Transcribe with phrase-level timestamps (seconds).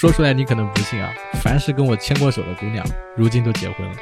[0.00, 2.82] 说出来你可能不信啊，凡是跟我牵过手的姑娘，
[3.14, 3.94] 如今都结婚了。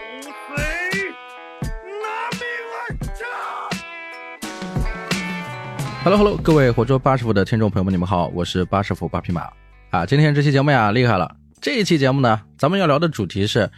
[6.05, 9.51] Hello Hello，各位活捉八师傅的听众朋友们，你们好，我是八师傅八匹马
[9.91, 10.07] 啊。
[10.07, 13.69] 今天这期节目呀厉害了，这一期节目呢，咱们要聊的主题是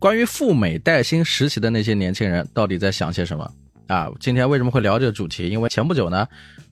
[0.00, 3.48] 关于赴美带薪实习的那些年轻人到底在想些什么
[3.86, 4.10] 啊。
[4.18, 5.48] 今天为什么会聊这个主题？
[5.48, 6.26] 因为前不久呢。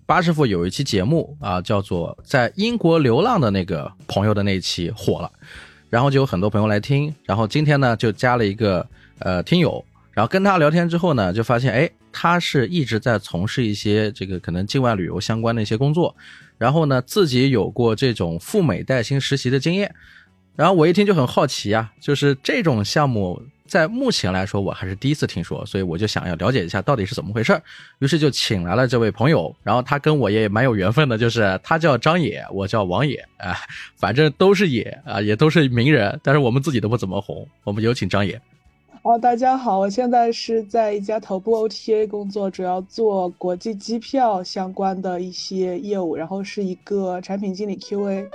[0.09, 5.31] 八师傅有一期节目啊，叫做在英国流浪的那个朋友的那一期火了，
[5.91, 7.15] 然后就有很多朋友来听。
[7.27, 16.17] 然后今天呢，就加了一个呃听友，然后跟他聊天之后呢，就发现哎，他是一直在从事一些这个可能境外旅游相关的一些工作，
[16.57, 19.95] 然后呢，自己有过这种赴美带薪实习的经验。
[20.57, 23.43] 然后我一听就很好奇啊，就是这种项目。
[23.69, 27.61] 在目前来说，我还是第一次听说，所以我就想要了解一下到底是怎么回事。
[27.99, 33.55] 于是就请来了这位朋友，然后他跟我也蛮有缘分的，就是他叫张野，我叫王野，啊，
[33.97, 37.47] 反正都是野啊，也都是名人，但是我们自己都不怎么红。
[37.63, 38.41] 我们有请张野。
[39.03, 48.27] 哦，大家好，我现在是在一家头部 OTA 工作，主要做国际机票相关的一些业务，然后是一个产品经理 QA。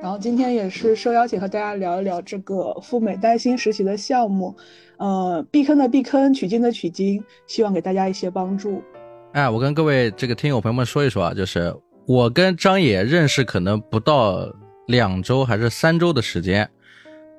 [0.00, 4.54] 然后今天也是受邀请和大家聊一聊这个赴美带薪实习的项目，
[4.96, 8.80] 呃，避坑的避坑，取经的取经，希望给大家一些帮助。
[9.32, 11.74] 哎，我跟各位这个听友朋友们说一说啊，就是
[12.06, 14.48] 我跟张野认识可能不到
[14.86, 16.68] 两周还是三周的时间，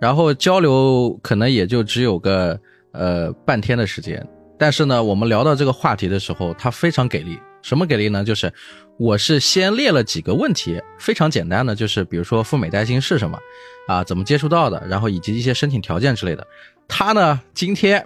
[0.02, 2.60] 然后交流可能也就只有个
[2.92, 7.40] 呃半天的时间，但是呢，我们聊到这个话题的时候，他非常给力。
[7.62, 8.24] 什么给力呢？
[8.24, 8.52] 就是
[9.00, 13.40] 我是先列了几个问题，非常简单的，就是比如说赴美带薪是什么，
[13.88, 16.46] 啊，怎么接触到的，然后以及一些申请条件之类的。
[16.86, 18.06] 他呢今天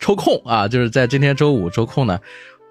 [0.00, 2.18] 抽空啊，就是在今天周五抽空呢，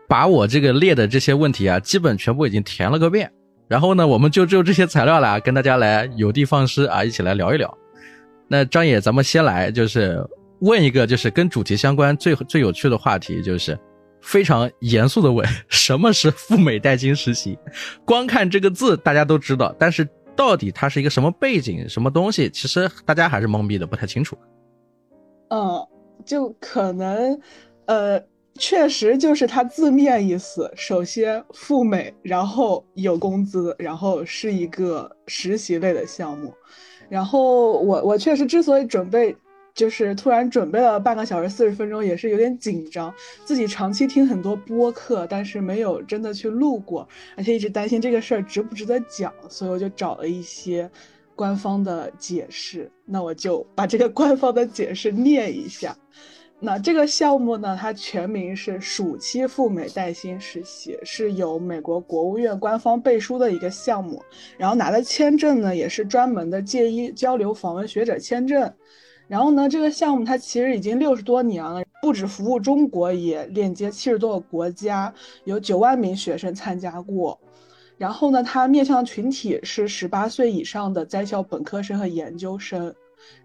[0.05, 3.31] 把我这个列的这些问题啊，基本全部已经填了个遍。
[3.69, 7.73] 然后呢，我们就就这些材料来跟大家来有的放矢啊，一起来聊一聊。
[8.49, 10.21] 那张野，咱们先来就是
[10.59, 13.79] 问一个，就是跟主题相关最最有趣的话题，就是。
[14.21, 17.57] 非常严肃的问： 什么是赴美带薪实习？
[18.05, 24.37] 光看这个字大家都知道，但是到底它是一个什么背景、什么东西，其实大家还是懵逼的，不太清楚。
[25.49, 25.85] 嗯，
[26.25, 27.39] 就可能，
[27.85, 28.23] 呃，
[28.57, 30.71] 确实就是它字面意思。
[30.75, 36.53] 首先赴美，然后有工资，然后是一个实习类的项目。
[37.09, 39.35] 然后我我确实之所以准备。
[39.73, 43.13] 就是突然准备了半个小时四十分钟，也是有点紧张。
[43.45, 50.89] 自己长期听很多播客，但是没有真的去录过，而且一直担心这个事儿值不值得讲，所以我就找了一些
[51.35, 52.91] 官方的解释。
[53.05, 55.95] 那我就把这个官方的解释念一下。
[56.63, 64.21] 那这个项目呢，它全名是暑期赴美带薪实习，是由美国国务院官方背书的一个项目。
[64.59, 68.71] 然后拿的签证呢，也是专门的借医交流访问学者签证。
[69.31, 75.13] 然后呢，这个项目它其实已经六十多年了，不止服务中国，也链接七十多个国家，
[75.45, 77.39] 有九万名学生参加过。
[77.97, 82.93] 然后呢，它面向群体是十八岁以上的在校本科生和研究生。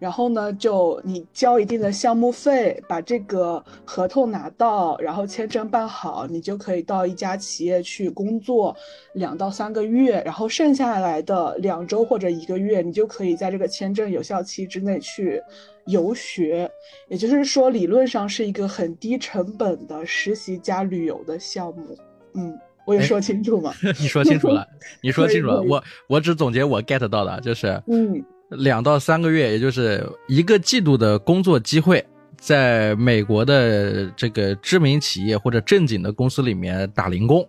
[0.00, 8.74] 然后呢，就你交一定的项目费，把这个合同拿到，然后签证办好，你就可以到一家企业去工作
[9.12, 15.40] 两到三个月，然后剩下来的两周或者一个月，你就可以在这个签证有效期之内去
[15.86, 16.70] 游学。
[17.08, 21.96] 也就是说，理论上是一个很低成本的实习加旅游的项目。
[22.34, 23.72] 嗯，我有说清楚吗？
[24.00, 24.66] 你说清楚了，
[25.00, 25.62] 你说清楚了。
[25.62, 28.24] 我我只总结我 get 到的就是，嗯。
[28.50, 32.04] 两到三个月，也就是一个季度的工作机会，
[32.38, 37.44] 在美国的这个知名企业或者正经的公司里面打零工，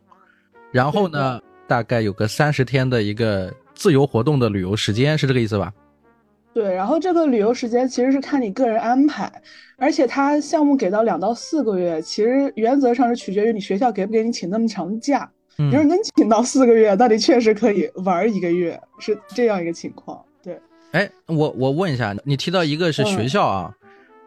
[0.71, 5.71] 然后呢，大概有个三十天的一个自由活动的旅游时间，是这个意思吧？
[6.57, 9.31] 对，然后这个旅游时间其实是看你个人安排，
[9.77, 15.29] 而且它项目给到两到四个月，其实原则上是取决于你学校给不给你请那么长的假。
[15.57, 20.19] 你要是能请到四个月，那你确实可以玩一个月，是这样一个情况。
[20.41, 20.59] 对
[20.93, 23.71] 哎，我我问一下，你提到一个是学校啊，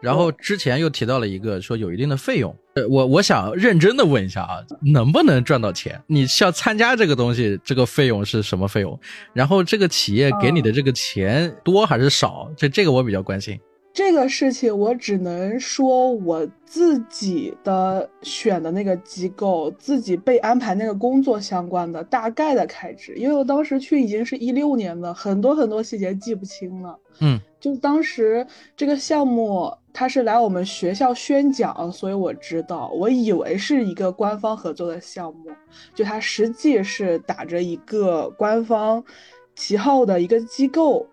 [0.01, 4.57] 然后之前又提到了一个说有一定的费用，呃，我我想认真的问一下啊，
[4.93, 6.01] 能不能赚到钱？
[6.07, 8.99] 你要参加这个东西，这个费用是什么费用？
[9.31, 12.51] 然后这个企业给你的这个钱多还是少？
[12.57, 13.59] 这这个我比较关心。
[13.93, 26.97] 这个事情我只能说我自己的选的那个机构，自己被安排那个工作相关的大概的开支，因为我当时去已经是一六年的，很多很多细节记不清了。
[27.19, 35.51] 嗯，就当时这个项目他是来我们学校宣讲，所以我知道，我以为是一个官方合作的项目，
[35.93, 39.03] 就他实际是打着一个官方
[39.55, 41.05] 旗号的一个机构。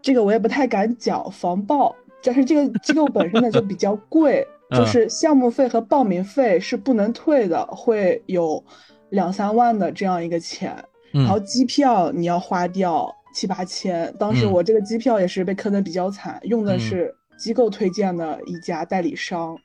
[0.00, 8.62] 这个我也不太敢讲防爆，但是这个 机构本身呢就比较贵，就是项目费和报名费是不能退的，会有
[9.10, 10.72] 两三万的这样一个钱，
[11.12, 19.56] 然后机票你要花掉七八千，当时我这个机票也是被坑的比较惨，用的是机构推荐的一家代理商。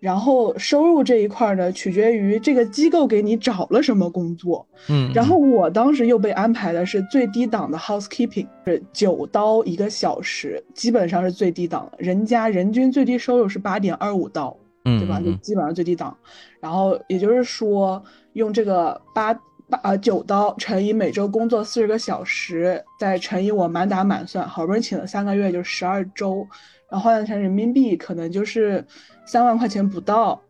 [0.00, 4.66] 然后收入这一块呢，取决于这个机构给你找了什么工作。
[4.88, 11.86] 嗯，然后我当时又被安排的是最低档的 housekeeping，是九刀一个小时，基本上是最低档。
[11.98, 15.20] 人家人均最低收入是八点二五刀，对吧？
[15.20, 16.16] 就基本上最低档。
[16.60, 18.02] 然后也就是说，
[18.32, 19.34] 用这个八
[19.68, 26.46] 八呃九刀乘以每周工作四十个小时，再乘以我满打满算，好不容易请了三个月，就十二周，
[26.90, 28.84] 然后换算成人民币，可能就是。
[29.26, 30.42] 三万块钱不到，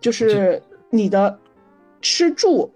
[0.00, 1.36] 就是你的
[2.00, 2.70] 吃住，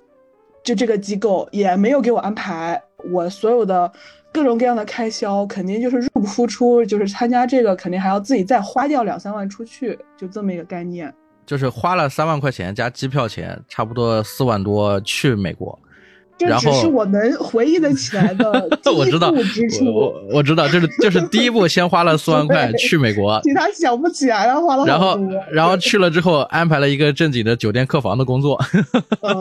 [0.64, 2.82] 就这个机构也没有给我安排，
[3.12, 3.92] 我所有的
[4.32, 11.14] 各种各样的开销肯定就是入不敷出，就是参加这个肯定还要自己再花掉两三万出去，就这么一个概念。
[11.44, 15.78] 就是花了三万块钱加机票钱，差不多四万多去美国。
[16.38, 19.32] 这只是我能回忆的起来的 我知道，
[19.92, 25.18] 我我知道，就是就是第一步先花了四万块去美国，其他想不起来了，花了然后
[25.50, 28.62] 然后去了之后安排了一个正经的酒店客房的工作，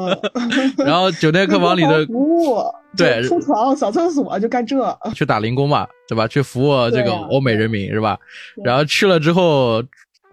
[0.86, 2.64] 然后酒店客房里的服务，
[2.96, 6.28] 对，铺床、扫厕所就干这，去打零工嘛，对吧？
[6.28, 8.18] 去服务这个欧美人民是吧？
[8.64, 9.84] 然后去了之后。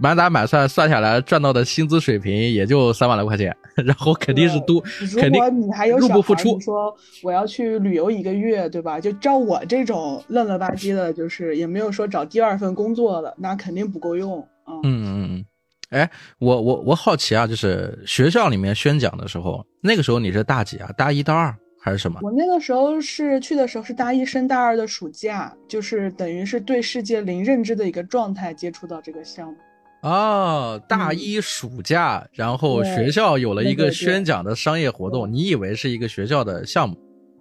[0.03, 3.57] 满打满算算下来赚到的薪资水平也就三万来块钱，
[3.87, 4.81] 然后肯定是都
[5.21, 6.59] 肯定你还有入不敷出。
[6.59, 8.99] 说我要去旅游一个月，对吧？
[8.99, 14.75] 就照我这种愣了吧唧的，就是也没有说找第二份工作的，那肯定不够用啊。
[14.83, 15.45] 嗯嗯嗯。
[15.91, 16.11] 哎，
[16.41, 20.91] 我我我好奇啊，就是学校里面宣讲的时候，那个时候你是大几啊？
[20.97, 22.19] 大一、大二还是什么？
[22.23, 29.55] 我那个时候是去的时候是大一升大二的暑假，就是等于是对世界零认知的一个状态，接触到这个项目。
[30.03, 36.97] 哦，大一暑假，然后学校有了一个宣讲的商业活动，你以为是一个学校的项目？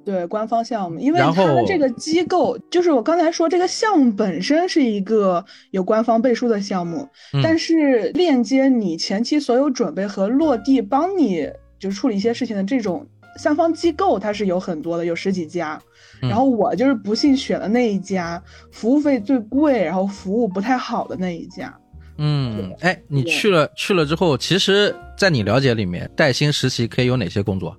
[0.06, 7.08] 对，官方项目，因为他的这个机构，就是我刚才说这个项目本身是一个有官方背书的项目，
[7.44, 11.48] 但是链接你前期所有准备和落地，帮你
[11.80, 13.06] 就处理一些事情的这种
[13.38, 15.80] 三方机构，它是有很多的，有十几家，
[16.20, 18.42] 然后我就是不幸选了那一家，
[18.72, 21.76] 服务费最贵，然后服务不太好的那一家。
[22.24, 27.76] 嗯，哎，你去了去了之后，其实，在你了解里面，带薪实习可以有哪些工作？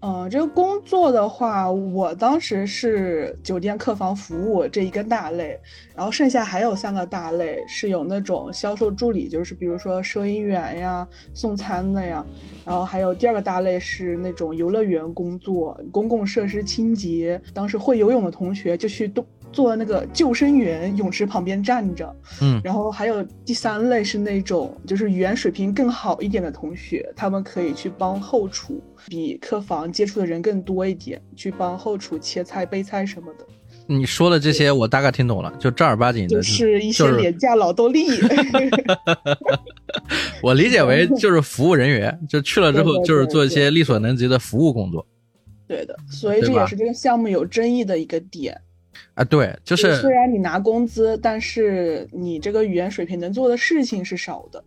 [0.00, 5.58] 嗯，这个工作的话，我当时是酒店客房服务这一个大类，
[5.94, 12.24] 然后剩下还有三个大类，是有那种销售助理，就是比如说收银员呀、送餐的呀，
[12.64, 17.38] 然后还有第二个大类是那种游乐园工作、公共设施清洁。
[17.52, 19.22] 当时会游泳的同学就去都。
[19.54, 33.46] 做那个救生员，泳池旁边站着，嗯，然后还有第三类是那种就是语言水平更好一点的同学，他们可以去帮后厨，比客房接触的人更多一点，去帮后厨切菜、备菜什么的。
[33.86, 38.06] 你说的这些我大概听懂了，就正儿八经的，就是一些廉价劳动力。
[40.42, 45.06] 我理解为就是服务人员，就去了之后就是做一些力所能及的服务工作。
[45.68, 48.60] 对的，所以这也是这个项目有争议的一个点。
[49.14, 54.62] 啊，对，就是虽然你拿工资，但是你这个语言水平能做的事情是少的。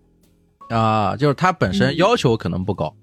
[0.69, 2.93] 啊，就是它本身要求可能不高，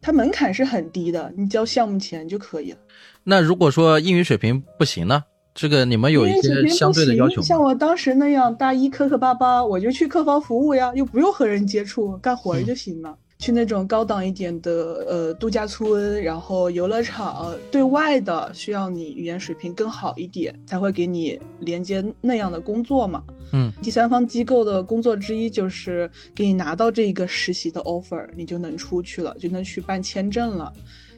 [0.00, 2.78] 它门槛是很低的，你交项目钱就可以了。
[3.22, 5.24] 那如果说英语水平不行呢？
[5.52, 13.18] 这个你们有一些相对的要求像我当时那样，大一磕磕巴巴，我就去客房服务呀，又不用和人接触，干活就行了。
[13.40, 14.70] 去那种高档一点的
[15.08, 23.24] 呃度假村，然后游乐场，对外的需要你语言水平更好一点，才会给你连接那样的工作嘛。
[23.52, 30.70] 嗯，第三方机构的工作之一就是给你拿到这个实习的 offer，你就能出去了，就能去办签证了。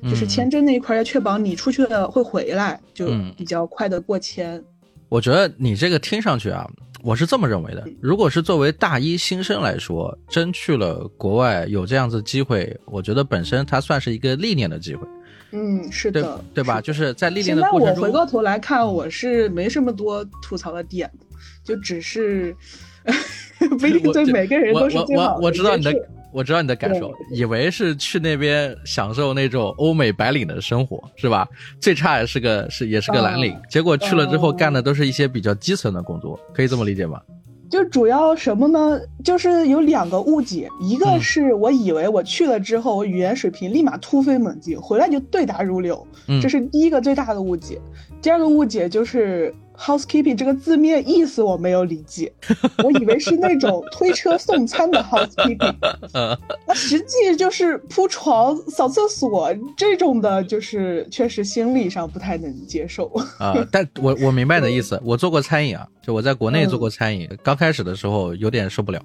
[0.05, 4.63] 就是签证那一块要确保你出去了会回来，就比较快的过签。
[5.09, 6.71] 我觉得你这个听上去啊。
[7.03, 15.07] 我是这么认为的，如果是作为大一新生来说，真去了国外有这样子机会，我觉得本身它算是一个历练的机会。
[15.51, 16.81] 嗯，是的，对吧？
[16.81, 17.99] 就是在历练的过程中。
[17.99, 21.11] 我回过头来看，我是没什么多吐槽的点，
[21.65, 22.57] 就只是
[23.79, 25.41] 不一定对每个人都是最好的。
[25.43, 25.93] 我知道你的。
[26.35, 31.47] 我知道你的感受，以为是去那边享受那种欧美白领的生活，是吧？
[31.79, 37.21] 最差也是个是也是个蓝领，结果去了之后干的都是一些比较基层的工作，可以这么理解吗？
[37.69, 38.99] 就主要什么呢？
[39.23, 46.07] 就是有两个误解，一个是我以为我去了之后，我语言水平立马突飞猛进，回来就对答如流，
[46.41, 47.79] 这是第一个最大的误解。
[48.23, 52.33] 第二个误解就是 housekeeping 这个字面意思我没有理解，
[52.85, 55.75] 我以为是那种推车送餐的 housekeeping，
[56.67, 63.55] 那实际就是铺床、扫厕所这种的，就是确实心理上不太能接受啊。
[63.71, 69.01] 但我我明白你的意思，我做过餐饮啊，就我在国内做过餐饮，刚开始的时候有点受不了，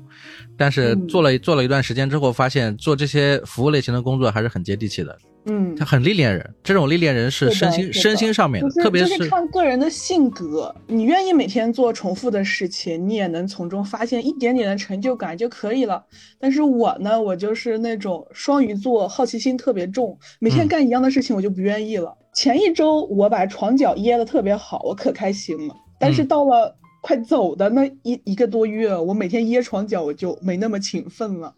[0.58, 5.18] 但是做了做了一段时间之后，发现做这些服务类型的工作还是很接地气的。
[5.50, 10.76] 嗯，他很历练人，这种历练人是身心身心上面的，特别是看个人的性格。
[10.88, 16.04] 你愿意每天做重复的事情，你也能从中发现一点点的成就感就可以了。
[16.38, 22.14] 但是我呢，我就是那种双鱼座，好奇心特别重，每天干一样的事情我就不愿意了。
[22.34, 25.76] 前一周我把床脚掖的特别好，我可开心了。
[26.00, 31.54] 但是到了快走的那一一个多月，我每天掖床脚我就没那么勤奋了。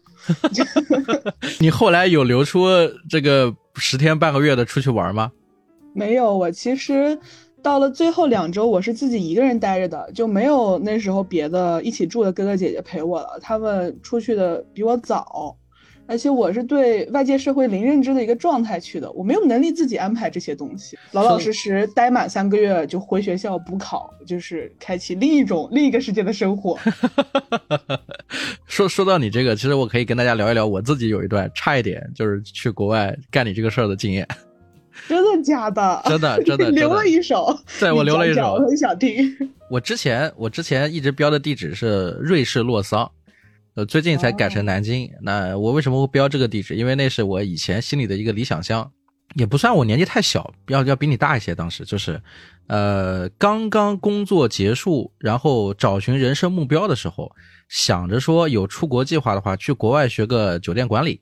[1.58, 2.66] 你后来有留出
[3.08, 5.32] 这个十天半个月的出去玩吗？
[5.94, 7.18] 没有，我其实
[7.62, 15.56] 到了最后两周，我是自己一个人待着的，就没有那时候别的一起住的哥哥姐姐陪我了，他们出去的比我早。
[16.10, 26.76] 而且我是对外界社会零认知的一个状态去的，我没有能力自己安排这些东西，老老实实待满三个月就回学校补考，就是开启另一种另一个世界的生活。
[28.66, 34.26] 说说到你这个，其实我可以跟大家聊一聊我自己有一段差一点就是去国外干你这个事儿的经验。
[35.08, 36.02] 真的假的？
[36.06, 37.56] 真的真的留了一手。
[37.78, 39.32] 对，我留了一手，我很想听。
[39.70, 43.08] 我之前我之前一直标的地址是瑞士洛桑。
[43.74, 45.08] 呃，最近才改成南京。
[45.22, 46.74] 那我为什么会标这个地址？
[46.74, 48.90] 因为那是我以前心里的一个理想乡，
[49.34, 51.54] 也不算我年纪太小，要要比你大一些。
[51.54, 52.20] 当时就是，
[52.66, 57.30] 呃，刚刚工作结束，然后找寻人生目标的时候，
[57.68, 61.20] 想着说有出国计划的话，去国外学个酒店管理。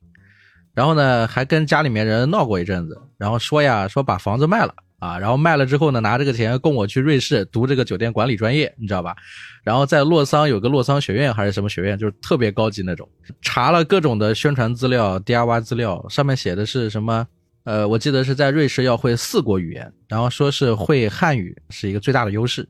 [0.78, 4.72] 然后呢，还跟家里面人闹过一阵子，然后说呀，说把房子卖了。
[5.00, 9.16] 啊，然后卖了之后呢，拿这个钱供我去瑞士读这个酒店管理专业，你知道吧？
[9.64, 13.08] 然后在洛桑有个洛桑学院还是什么学院，就是特别高级那种。
[13.42, 17.26] 查了各种的宣传资料、DIY 资料，上面写的是什么？
[17.64, 22.68] 呃，我记得是在瑞士要会四国语言，然后说是会汉语是一个最大的优势，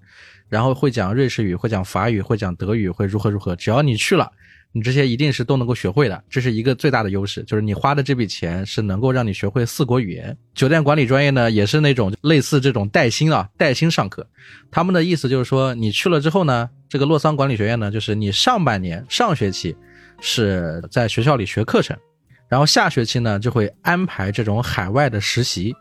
[0.48, 3.54] 然后会讲瑞士语、会讲法语、会讲德语，会如何如何。
[3.54, 4.32] 只要你去了。
[4.72, 10.37] 你这些一定是都能够学会的，这是一个最大的优势，就是你花的这笔钱是能够让你学会四国语言。
[10.54, 14.26] 酒店管理专业呢，也是那种类似这种带薪啊，带薪上课。
[14.70, 19.75] 他们的意思就是说，你去了之后呢，这个洛桑管理学院呢，就是你上半年上学期
[20.20, 21.96] 是在学校里学课程，
[22.46, 25.75] 然后下学期呢就会安排这种海外的实习，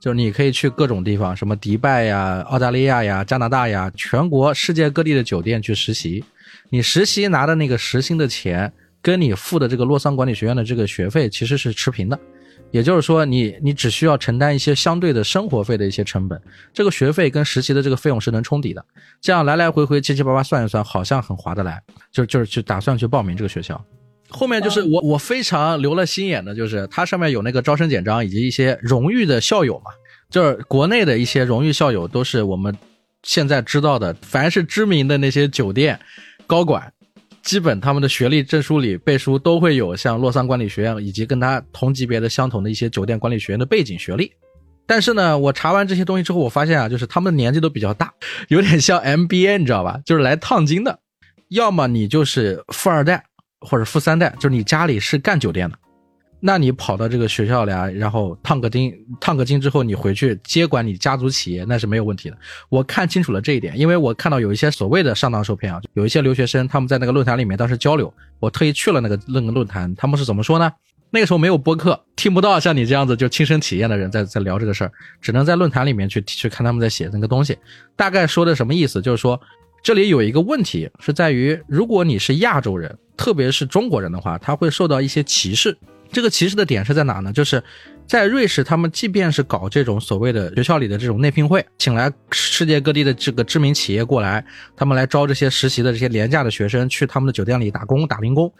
[0.00, 6.24] 就是你可以去各种地方，什么迪拜呀、澳大利亚呀、加拿大呀，全国世界各地的酒店去实习。
[6.70, 12.18] 你实习拿的那个实薪的钱，跟你付的这个洛桑管理学院的这个学费其实是持平的，
[12.70, 16.40] 也就是说，你你只需要承担一些相对的生活费的一些成本，
[16.72, 18.84] 这个学费跟实习的这个费用是能冲抵的。
[19.20, 21.80] 这样来来回回七七八八算一算，好像很划得来，
[22.10, 23.82] 就就是去打算去报名这个学校。
[24.30, 29.90] 后面就是我我非常留了心眼的，就是它上面有那个招生简章以及一些荣誉的校友嘛，
[30.30, 32.74] 就是国内的一些荣誉校友都是我们
[33.22, 36.00] 现在知道的，凡是知名的那些酒店。
[36.46, 36.92] 高管
[37.42, 44.32] 基本他们的学历证书里背书都会有像洛桑管理学院以及跟他同级别的相同的一些酒店管理学院的背景学历，
[44.86, 48.12] 但是呢，我查完这些东西之后，我发现啊，就是他们的年纪都比较大，
[48.48, 50.00] 有点像 MBA，你知道吧？
[50.06, 50.98] 就是来烫金的，
[51.48, 53.22] 要么你就是富二代
[53.60, 55.78] 或者富三代，就是你家里是干酒店的。
[56.46, 62.36] 那你跑到这个学校来，然后烫个金，烫个金之后，你回去接管你家族企业，那是没有问题的。
[62.68, 70.70] 我看清楚了这一点，因为我看到有一些所谓的上当受骗啊，有一些留学生他们在那个论坛里面当时交流，我特意去了那个那个论坛，他们是怎么说呢？
[71.08, 77.56] 那个时候没有播客，听不到像你这样子就亲身体验的人在在聊这个事儿，只能在论坛里面去去看他们在写那个东西，
[77.96, 79.00] 大概说的什么意思？
[79.00, 79.40] 就是说
[79.82, 85.74] 这里有一个问题是在于，如果你是亚洲人，特别是中国人的话，他会受到一些歧视。
[86.14, 87.32] 这个歧视的点是在哪呢？
[87.32, 87.62] 就是
[88.06, 94.42] 在瑞士，他们即便是搞这种所谓的学校里的这种内聘会，请来世界各地的这个知名企业过来，
[94.76, 98.52] 他们来招这些实习的这些廉价的学生去他们的酒店里打工打零工，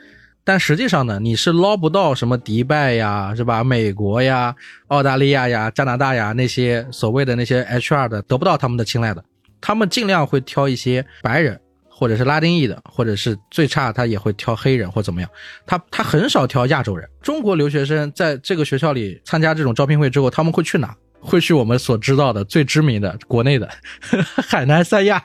[0.42, 3.62] 但实际上呢，你是捞不到什么迪拜呀，是吧？
[3.62, 4.54] 美国呀、
[4.88, 9.24] 澳大利亚呀、加拿大呀那些所谓的那些 HR 的，得不到他们的青睐的，
[9.60, 11.60] 他们尽量会挑一些白人。
[11.96, 15.30] 或者是拉丁裔的，或者是最差他也会挑黑人或怎么样，
[15.64, 17.08] 他他很少挑亚洲人。
[17.22, 20.96] 中国留学生在这个学校里参加这种招聘会之后，他们会去哪？
[21.20, 23.66] 会去我们所知道的最知名的国内的
[24.48, 25.24] 海南三亚。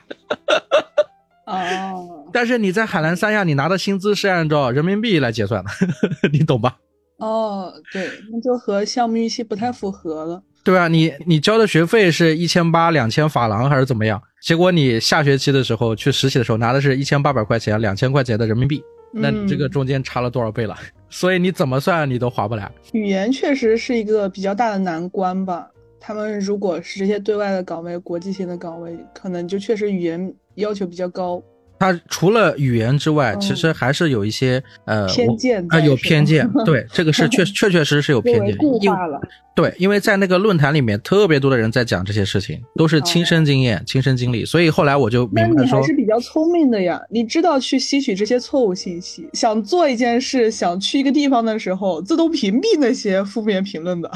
[1.46, 2.24] 哦。
[2.32, 5.70] 但是你在海南三亚，你拿的薪资是按照人民币来结算的，
[6.32, 6.78] 你懂吧？
[7.18, 10.42] 哦，对，那就和项目预期不太符合了。
[10.62, 14.20] 对啊，你你交的学费是一千八两千法郎还是怎么样？
[14.42, 20.76] 结果你下学期的时候去实习的时候拿的是一千八百块钱两千块钱的人民币，那你这个中间差了多少倍了？
[21.10, 22.70] 所以你怎么算你都划不来。
[22.92, 25.66] 语言确实是一个比较大的难关吧。
[25.98, 31.42] 他们如果是这些对外的岗位、国际性的岗位，可能就确实语言要求比较高。
[31.78, 36.46] 它除了语言之外，其实还是有一些呃偏见啊，有偏见。
[36.64, 38.56] 对，这个是确确确实是有偏见。
[38.58, 39.20] 固化了。
[39.60, 44.44] 对，因为在那个论坛里面，特别多的人在讲这些事情，都是亲身经验、亲身经历。
[44.44, 49.28] 所以后来我就明白说，你还是比较聪明的呀，你知道去吸取这些错误信息。
[49.34, 54.10] 想做一件事，想去一个地方的时候，自动屏蔽那些负面评论的，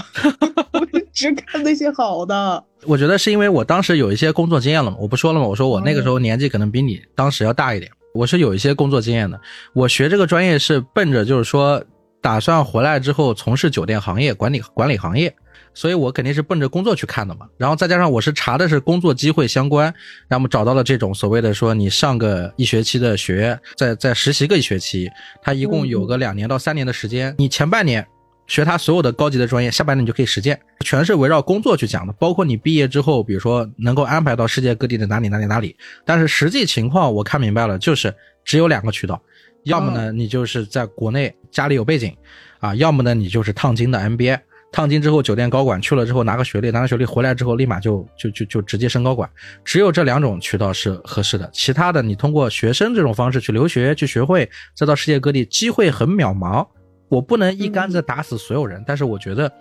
[1.13, 2.65] 只看那些好的。
[2.87, 9.41] 我觉得是因为我当时有一些工作经验了嘛，我不说了嘛，我说我那个时候年纪可能比你当时要大一点，我是有一些工作经验的。
[9.75, 11.83] 我学这个专业是奔着就是说
[12.25, 15.37] 打算回来之后从事酒店行业管理管理行业，
[15.75, 17.47] 所以我肯定是奔着工作去看的嘛。
[17.59, 19.93] 然后再加上我是查的是工作机会相关，
[20.27, 25.11] 那么找到了这种所谓的说你上个一学期的学，再再实习个一学期，
[25.43, 28.07] 他一共有个两年到三年的时间，你前半年。
[28.47, 32.13] 学他所有的高级的专业，下半年你就可以实践，全是围绕工作去讲的。
[32.19, 35.75] 包括你毕业之后，比如说能够安排到世界各地的哪里哪里哪里。
[36.05, 38.15] 但是实际情况我看明白了，就是
[38.45, 39.19] 只有两个渠道，
[39.65, 42.17] 要么呢你就是在国内家里有背景，
[42.61, 44.39] 啊，要么呢你就是烫金的 MBA，
[44.73, 49.29] 烫金之后酒店高管去了之后拿个学历，拿个学历回来之后立马就就就就直接升高管。
[49.65, 56.67] 只有这两种渠道是合适的，其他的你通过学生这种方式去留学去学会，再到世界各地，机会很渺茫。
[57.09, 59.53] 我不能一竿子打死所有人，但是我觉得，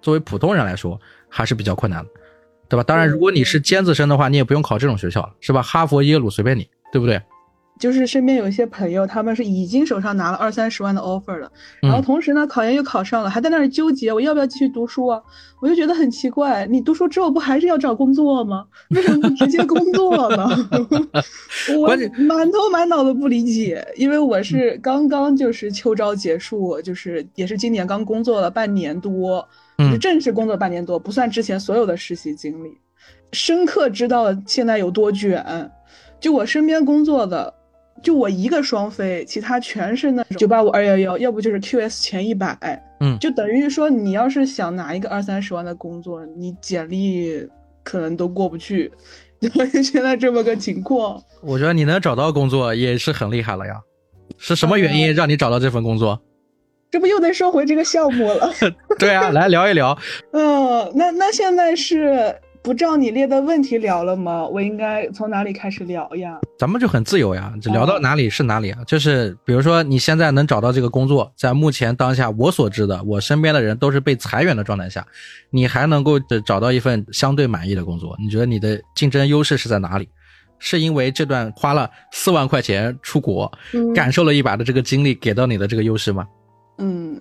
[0.00, 2.10] 作为普通人来说还是比较困难的，
[2.68, 2.82] 对吧？
[2.84, 5.62] 当然，如果你是尖子生的话，你也不用考这种学校了，是吧？
[5.62, 7.20] 哈佛、耶鲁随便你，对不对？
[7.82, 15.20] 就是身边有一些朋友，他们是已经手上拿了二三十万的 offer 了，然后同时呢，考研又考上了，还在那儿纠结我要不要继续读书啊？
[15.60, 18.64] 我就觉得很奇怪，你读书之后不还是要找工作吗？
[18.90, 20.48] 为什么不直接工作呢？
[21.76, 21.88] 我
[22.22, 29.44] 满头满脑的不理解，因为我是刚刚就是秋招结束，就是也是今年刚工作了半年多，
[29.90, 32.78] 就正式工作半年多，不算之前所有的实习经历，
[33.32, 35.68] 深刻知道了现在有多卷。
[36.20, 37.52] 就我身边工作的。
[38.02, 42.58] 就我一个双飞，其他全是那种九八五二幺幺，要不就是 QS 前一百，
[43.00, 47.48] 嗯，就等于说你要是想拿一个二三十万的工作，你简历
[47.84, 48.90] 可能都过不去，
[49.84, 51.22] 现在这么个情况。
[51.42, 53.80] 我觉得你能找到工作也是很厉害了呀，
[54.36, 56.20] 是什么原因让你找到这份工作？
[56.90, 58.52] 这不又得说回这个项目了？
[58.98, 59.96] 对啊，来聊一聊。
[60.32, 62.34] 嗯， 那那现在是。
[62.62, 64.46] 不照你列的问题聊了吗？
[64.46, 66.38] 我应该从哪里开始聊呀？
[66.56, 68.78] 咱们就很自由呀，聊到哪里是哪里啊。
[68.86, 75.04] 就是比如说你现在能找到这个工作，在目前当下我所知的，我身边的人都是被裁员的状态下，
[75.50, 80.08] 你还能够找到一份相对满意的工作，你觉得你的竞争优势是在哪里？
[80.60, 83.50] 是因为这段花了四万块钱出国，
[83.92, 86.24] 感受了一把的这个经历给到你的这个优势吗？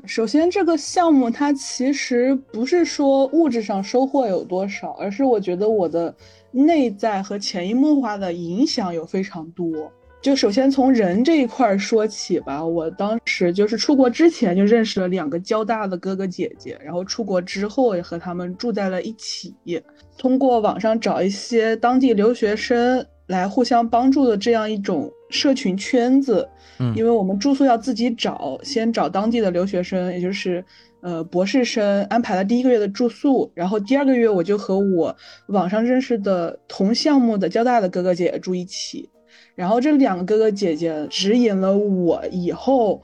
[0.06, 6.14] 首先这个项目它其实不是说物质上收获有多少，而是我觉得我的
[6.52, 9.92] 内在和潜移默化的影响有非常多。
[10.22, 19.56] 就首先从人这一块说起吧，我当时就是出国之前就认识了两个交大的哥哥姐姐，然后出国之后也和他们住在了一起，
[20.18, 26.48] 通过网上找一些当地留学生来互相帮助的这样一种社群圈子。
[26.96, 30.66] 因为我们住宿要自己找，先找当地的留学生，也就是
[31.02, 35.16] 呃博士生，安排了第一个月的住宿，然后第二个月我就和我
[35.50, 39.08] 网上认识的同项目的交大的哥哥姐姐住一起，
[39.54, 43.00] 然后这两个哥哥姐姐指引了我以后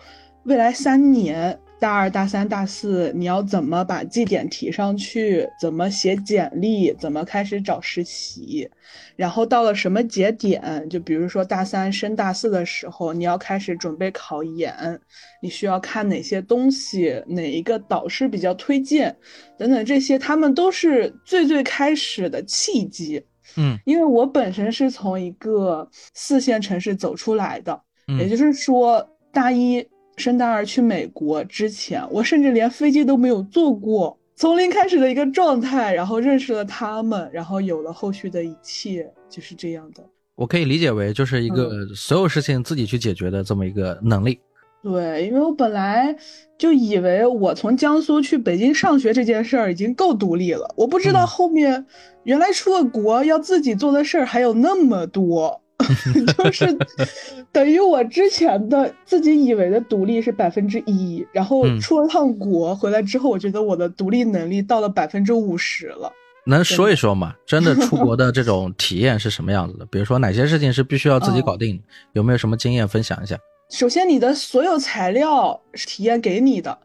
[0.46, 1.60] 未来三年。
[1.80, 5.48] 大二、大三、大四，你要怎么把绩点提上去？
[5.62, 6.92] 怎么写简历？
[6.94, 8.68] 怎么开始找实习？
[9.16, 10.88] 然后到了什么节点？
[10.90, 15.00] 就比如说大三升大四的时候，你要开始准备考研，
[15.40, 17.24] 你需要看哪些东西？
[17.28, 19.16] 哪一个导师比较推荐？
[19.56, 23.24] 等等这些，他们都是最最开始的契机。
[23.56, 27.80] 嗯，因为我本身是从一个四线城市走出来的，
[28.20, 29.88] 也就是说大一。
[30.17, 40.03] 升大二去美国之前，我甚至连飞机都没有坐过，从零开始的一个状态，然后认识了他们，然后有了后续的一切，就是这样的。
[40.36, 44.39] 我可以理解为就是一个所有事情自己去解决的这么一个能力。
[44.84, 46.15] 对，因为我本来
[46.58, 51.86] 就以为我从江苏去北京上学这件事儿已经够独立了，我不知道后面
[52.23, 55.62] 原来出了国要自己做的事儿还有那么多。
[56.43, 56.65] 就是
[57.52, 66.12] 等于我之前的自己以为的独立是百分之一，然后出了趟国回来之后，我觉得我的独立能力到了百分之五十了。
[66.45, 67.34] 能说一说吗？
[67.45, 69.86] 真的出国的 这种体验是什么样子的？
[69.88, 71.82] 比如说哪些事情是必须要自己搞定？
[72.13, 73.38] 有没有什么经验分享一下？
[73.69, 76.78] 首先，你的所有材料是体验给你的，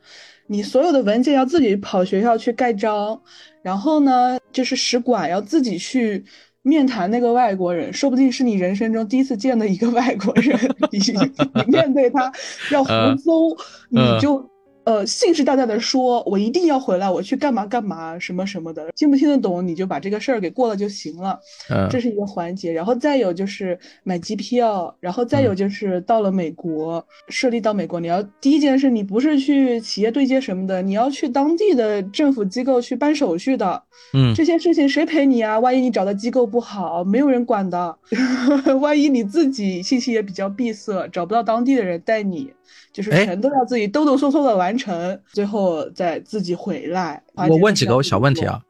[0.48, 3.22] 你所有的文件要自己跑学校去盖章，
[3.62, 6.24] 然后呢，就是使馆要自己去
[6.62, 10.58] 面谈那个外国人，说不定是你人生中第一次见的一个外国人，
[10.90, 12.32] 你你面对他
[12.70, 13.56] 要胡诌，
[13.88, 14.51] 你就。
[14.84, 21.38] 呃，信誓旦旦的说，我一定要回来，我去干嘛干嘛，什么什么的，听不听得懂你就把这个事儿给过了就行了。
[21.70, 22.72] 嗯，这是一个环节。
[22.72, 33.82] 然后再有就是买机票，然后再有就是到了美国，设立到美国，你要第一件事，你不是去企业对接什么的，你要去当地的政府机构去办手续的。
[34.14, 35.60] 嗯，这些事情谁陪你啊？
[35.60, 37.96] 万一你找的机构不好，没有人管的。
[38.80, 42.52] 万一你自己信息也比较闭塞，找不到当地的人带你。
[42.92, 47.22] 就是全都要自己哆哆嗦嗦的完成，最后再自己回来。
[47.34, 48.60] 我问几个小问题啊，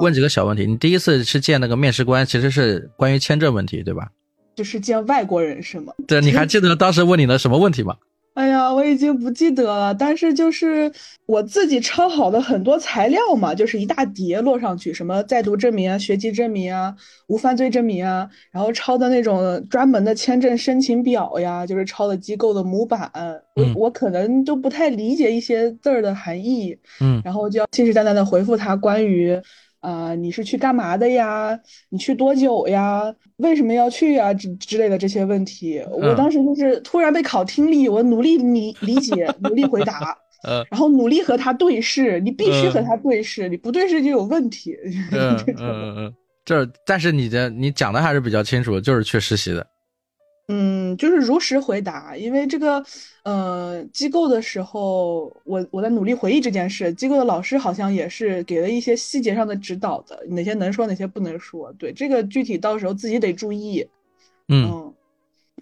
[0.00, 0.66] 问几个小问题。
[0.66, 4.08] 你第一次是见那个面试官，其实是关于签证问题，对吧？
[4.54, 5.92] 就是见外国人是吗？
[6.06, 7.96] 对，你还记得当时问你的什么问题吗？
[8.34, 10.90] 哎呀，我已经不记得了，但是就是
[11.26, 23.10] 我自己抄好的很多材料嘛，就是一大叠摞上去，什么在读证明啊、学籍证明啊、无犯罪证明啊，然后抄的那种专门的签证申请表呀，就是抄的机构的模板，
[23.54, 29.38] 我我可能都不太理解一些字儿的含义，嗯，然后就要信誓旦旦的回复他关于。
[29.82, 31.58] 啊，你是去干嘛的呀？
[31.90, 33.02] 你去多久呀？
[33.38, 34.32] 为什么要去呀？
[34.32, 40.16] 之之类的这些问题，我当时就是突然被考听力，我努力理理解，努力回答，
[40.46, 44.76] 呃，然后努力和他对视，你必须和他对视，你不对视就有问题。
[45.10, 46.14] 嗯嗯嗯，
[46.44, 49.66] 这但是你的你讲的还是比较清楚，就是去实习的。
[50.54, 52.84] 嗯，就是如实回答，因为这个，
[53.22, 56.92] 呃，机构的时候，我我在努力回忆这件事。
[56.92, 61.72] 机构的老师好像也是给了一些细节上的指导的，哪些能说，哪些不能说。
[61.78, 63.88] 对，这个具体到时候自己得注意。
[64.48, 64.92] 嗯，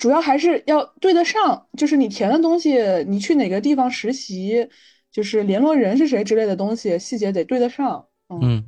[0.00, 2.76] 主要还是要对得上，就是你填的东西，
[3.06, 4.68] 你去哪个地方实习，
[5.12, 8.04] 就是联络人是谁之类的东西，细节得对得上。
[8.28, 8.64] 嗯。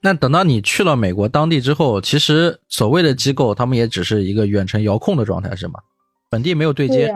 [0.00, 5.74] 那等到你去了美国当地之后，其实所谓的机构，他们也只是一个远程遥控的状态，是吗？
[6.30, 7.14] 本地没有对接，对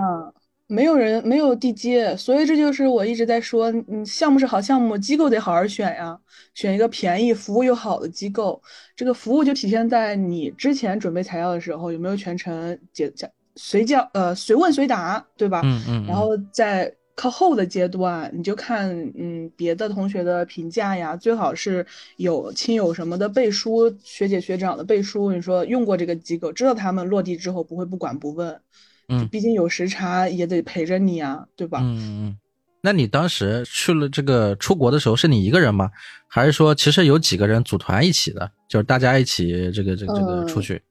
[0.67, 6.19] 没有人没有地接，所以这就是我一直在说，嗯，项目是好项目，机构得好好选呀，
[6.55, 8.61] 选一个便宜、服务又好的机构。
[8.97, 13.13] 这个服务就体现在你之前准备材料的时候有没有全程解
[13.57, 15.61] 随叫呃随问随答，对吧？
[15.65, 16.93] 嗯嗯，然后在。
[17.23, 25.31] 靠后的阶段，你就看嗯别的同学的评价呀，最好是有亲友什么的背书，学姐学长的背书。
[25.31, 28.61] 你说用过这个机构，知道他们落地之后不会不管不问，
[29.09, 31.79] 嗯，毕竟有时差也得陪着你啊，对吧？
[31.81, 32.39] 嗯嗯。
[32.81, 35.89] 那你当时去了这个出国的时候，是你一个人吗？
[36.27, 40.83] 还是说其实有几个人组团一起的，就是大家一起这个这个这个出去？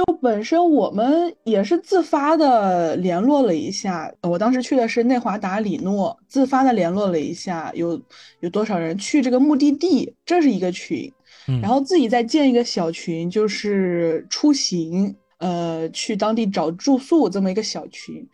[0.00, 8.00] 就本身我们也是自发的联络了一下，我当时去的是内华达里诺，自发的联络了一下，有
[8.40, 11.12] 有多少人去这个目的地，这是一个群，
[11.60, 18.26] 然后自己再建一个小群，就是出行，呃，去当地找住宿这么一个小群。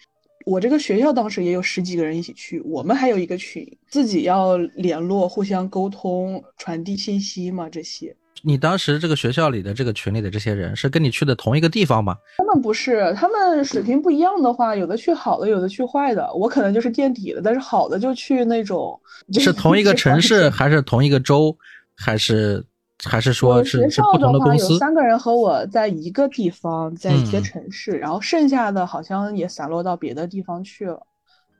[0.44, 8.14] 我这个学校当时也有十几个人一起去，我们还有一个群，自己要联络，互相沟通，传递信息嘛，这些。
[8.42, 12.16] 你当时这个学校里的这个群里的这些人是跟你去的同一个地方吗？
[12.38, 16.33] 他们不是，他们水平不一样的话，有的去好的，有的去坏的。
[16.35, 19.01] 我可能就是垫底的，但是好的就去那种。
[19.35, 21.57] 是同一个城市，还是同一个州，
[21.96, 22.64] 还是
[23.03, 24.75] 还是说是是不同的公司？
[24.75, 31.07] 有三个人和我在一个地方，在一个城市，然后剩下的好像也散落到别的地方去了。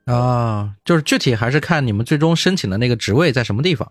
[0.05, 3.91] 啊，就是具体还是看你们最终申请的那个职位在什么地方。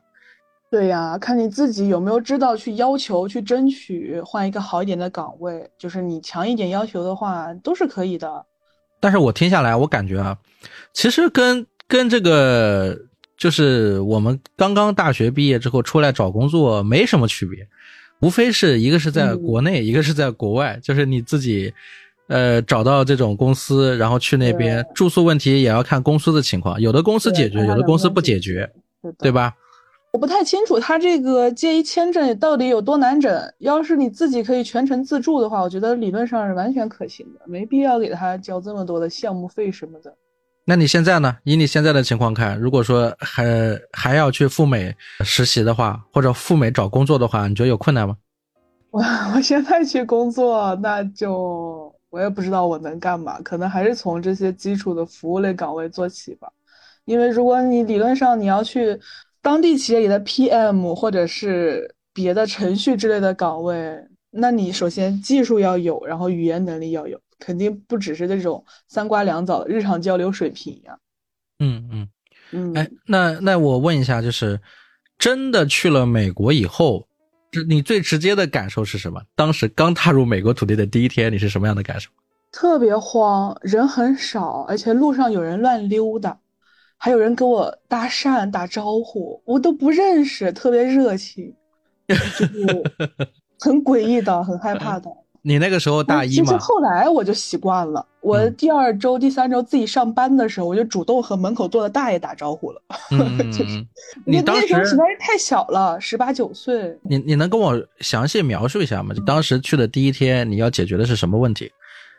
[0.75, 5.65] 对呀，看你自己有没有知道去要求、去争取换一个好一点的岗位。
[5.77, 8.45] 就是你强一点要求的话，都是可以的。
[8.99, 10.38] 但是我听下来，我感觉啊，
[10.91, 12.99] 其实跟跟这个
[13.38, 17.65] 就是我们刚刚大学毕业之后出来找工作没什么区别，
[18.19, 20.77] 无非是一个是在国内，一个是在国外。
[20.83, 21.73] 就是你自己
[22.27, 28.69] 呃找到这种公司，然后去那边住宿问题也要看公司的情况，有的公司解决，有的公司不解决，
[29.19, 29.53] 对吧？
[30.15, 33.54] 我不太清楚他这个借一签证到底有多难整。
[33.60, 40.15] 要是你自己可以全程自助的话，我觉得理论上是完全可行的，没必要给他交这么多的项目费什么的。
[40.63, 41.36] 那你现在呢？
[41.43, 43.43] 以你现在的情况看，如果说还
[43.91, 48.15] 还要去赴美实习的话，或者赴美找工作的话，你觉得有困难吗？
[48.91, 49.04] 我
[49.36, 56.47] 我现在去工作，那就我也不知道我能干嘛，可能还是从这些基础的服务类岗位做起吧。
[57.04, 58.99] 因为如果你理论上你要去
[59.45, 63.95] 当地企业里的 PM 或者是别的程序之类的岗位，
[64.31, 70.97] 那你首先技术要有，然后语言能力要有，肯定不只是这种三瓜两枣的日常交流水平呀。
[71.60, 72.10] 嗯嗯
[72.53, 74.60] 嗯，哎，那那我问一下，就是
[75.19, 77.08] 真的去了美国以后，
[77.51, 79.21] 这你最直接的感受是什么？
[79.36, 82.10] 当时刚踏入美国土地的第一天，你是什么样的感受？
[82.51, 86.36] 特别慌，人很少，而且路上有人乱溜达，
[87.06, 91.54] 还有人跟我搭讪打招呼，我都不认识，特别热情，
[92.10, 92.50] 就是
[93.60, 95.08] 很诡异的，很害怕的。
[95.44, 96.58] 你那个时候大一其实？
[96.58, 102.82] 后来我就习惯了，我嗯第二周、第三周自己上班的时候，我就主动和门口坐的大爷打招呼了。
[104.26, 106.98] 你那时候实在是太小了，十八九岁。
[107.04, 109.13] 你你能跟我详细描述一下吗？
[109.13, 111.72] 就当时去的第一天，你要解决的是什么问题？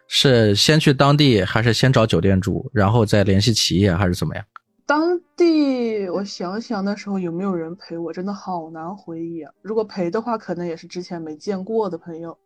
[0.07, 4.45] 是先去当地，还是先找酒店住，然后再联系企业，还是怎么样？
[4.87, 9.53] 当地我想想那时候有没有人陪我，真的好难回忆啊。
[9.61, 12.39] 如果陪的话，可能也是之前没见过的朋友。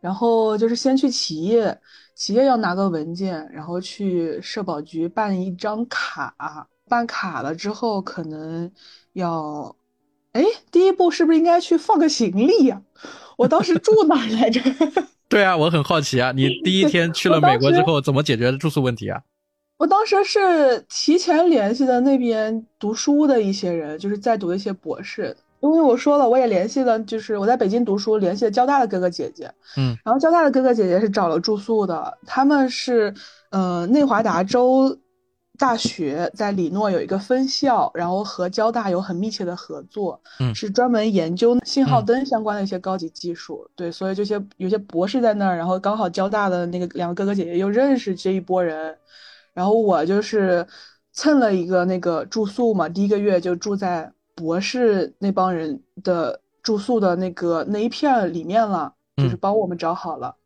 [0.00, 1.78] 然后就是先去企业，
[2.14, 6.34] 企业要拿个文件，然后去社保局办一张卡，
[6.88, 8.70] 办卡了之后可能
[9.12, 9.76] 要，
[10.32, 12.80] 哎，第一步是不是应该去放个行李呀？
[13.36, 14.60] 我当时住哪儿来着？
[15.28, 19.20] 对啊，我很好奇啊，你第一天去了美国之后，怎么解决的住宿问题啊？
[19.80, 25.34] 我当时是提前联系的那边读书的一些人，就是在读的一些博士。
[25.60, 29.50] 因为我说了，我也联系了，就是我在北京读书，联系了交大的哥哥姐姐。
[29.78, 33.14] 嗯，然后交大的哥哥姐姐是找了住宿的，他们是，
[33.48, 34.98] 呃，内华达州
[35.58, 43.66] 大学在里诺有一个分校，然后和交大有很密切的合作，嗯是专门研究信号嗯灯相关的一些高级技术。
[43.74, 48.94] 对，所以这些有些博士在那儿，然后刚好交大的那个两个哥哥姐姐又认识这一波人，
[49.52, 50.66] 然后我就是
[51.12, 60.36] 蹭了一个那个住宿嘛，第一个月就住在博士那帮人的住宿的那个那一片里面了，就是嗯帮我们找好了。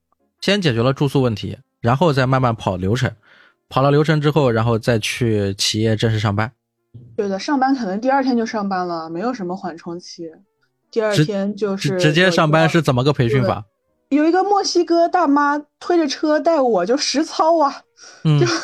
[0.40, 3.10] 先解决了住宿问题，然后再慢慢跑流程，
[3.68, 6.52] 跑了流程之后，然后再去企业正式上班。
[7.16, 10.30] 对的，上班可能第二天就上班了，没有什么缓冲期。
[10.90, 13.64] 第二天就是直直接上班是怎么个培训法？
[14.14, 17.82] 有一个墨西哥大妈推着车带我，就实操啊，
[18.24, 18.40] 嗯。
[18.40, 18.46] 就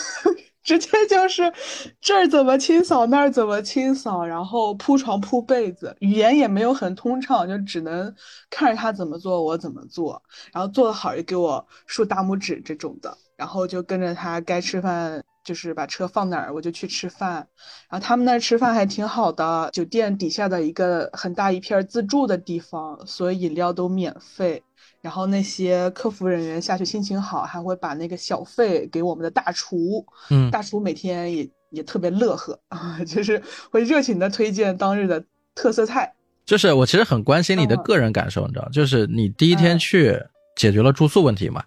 [0.63, 1.53] 直接就是
[2.01, 8.15] 这儿怎么清扫那儿怎么清扫，然后铺床铺被子，语言也没有很通畅，就只能
[8.51, 17.49] 看着他怎么做我怎么做，然后做的好就给我竖大拇指这种的，然后就跟着他该吃饭就是把车放哪儿我就去吃饭，
[17.89, 24.63] 然后他们那儿吃饭还挺好的，酒店底下的一个很大一片自助的地方，所以饮料都免费。
[25.03, 30.05] 然后那些客服人员下去心情好，还会把那个小费给我们的大厨。
[30.31, 36.13] 嗯大厨每天也也特别乐呵啊， 就是会热情的推荐当日的特色菜。
[36.45, 40.21] 就是我其实很关心你的嗯个人感受，你知道，就是你第一天嗯去
[40.57, 41.63] 解决了住宿问题嘛，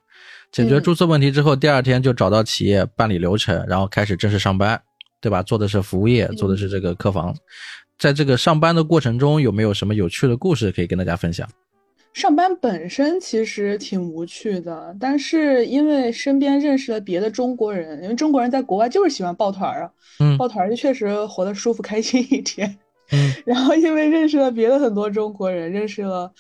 [0.52, 4.82] 解决嗯住宿问题之后，第二天就找到企业办理流程，然后开始正式上班，
[5.22, 5.42] 对吧？
[5.42, 7.34] 做的是服务业，做的是这个客房。
[7.98, 11.48] 在这个上班的过程中，有没有什么有趣的故事可以跟大家分享？
[12.14, 22.78] 上班本身其实挺无趣的，但是因为身边认识了别的中国人，因为中国人在国外就是喜欢抱团儿啊，嗯抱团儿就确实活得舒服开心一点。
[23.12, 26.32] 嗯 然后因为认识了别的很多中国人，认识了，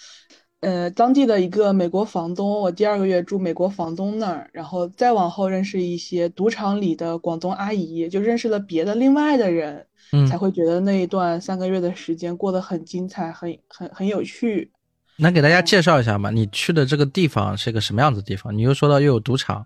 [0.61, 14.71] 呃，当地的一个美国房东，我第二个月住美国房东那儿，然后再往后认识一些赌场里的广东阿姨，就认识了别的另外的人，嗯才会觉得那一段三个月的时间过得很精彩，很很很有趣。
[15.17, 16.29] 能给大家介绍一下吗？
[16.31, 18.55] 你去的这个地方是一个什么样子的地方？
[18.57, 19.65] 你又说到又有赌场，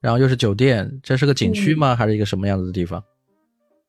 [0.00, 1.94] 然后又是酒店，这是个景区吗？
[1.94, 3.02] 还是一个什么样子的地方？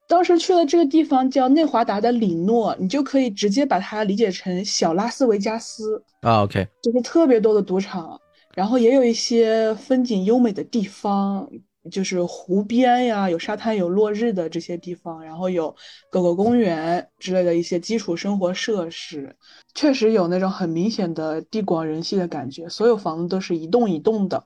[0.07, 6.03] 当时去了这个地方叫内华达的里诺，你就可以直接把它理解成小拉斯维加斯。
[6.21, 8.19] 啊，OK，就是特别多的赌场，
[8.55, 11.47] 然后也有一些风景优美的地方，
[11.89, 15.75] 就是湖边呀，有沙滩、有落日的这些地方，然后有
[16.09, 19.35] 狗狗公园之类的一些基础生活设施，
[19.73, 22.67] 确实有那种很明显的地广人稀的感觉。
[22.67, 24.43] 所有房子都是一栋一栋的，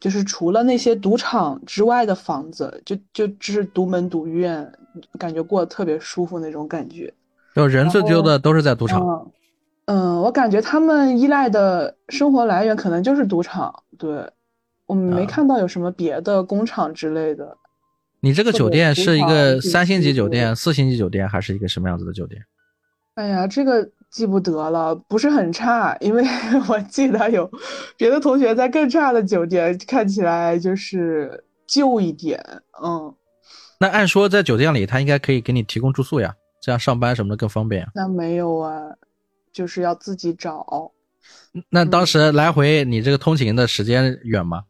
[0.00, 4.72] 就是除了那些赌场之外的房子，就就只是独门独院，
[5.18, 7.12] 感觉过得特别舒服那种感觉。
[7.54, 9.02] 就人最多的都是在赌场。
[9.02, 9.32] 嗯，
[9.84, 14.26] 嗯，我感觉他们依赖的生活来源可能就是赌场，对，
[14.92, 17.56] 我们没啊看到有什么别的工厂之类的。
[18.20, 22.42] 你这个酒店是一个三星级酒店、四星级酒店，还是一个什么样子的酒店？
[23.14, 26.22] 哎呀，这个记不得了，不是很差，因为
[26.68, 27.50] 我记得有
[27.96, 32.38] 别的同学在更差的酒店，看起来就是旧一点。
[32.82, 33.14] 嗯，
[33.80, 37.88] 那按说在酒店里，他应该可以给你提供住宿呀，这样上班什么的更方便。
[37.94, 38.82] 那没有啊，
[39.54, 40.92] 就是要自己找。
[41.70, 44.64] 那当时来回你这个通勤的时间远吗？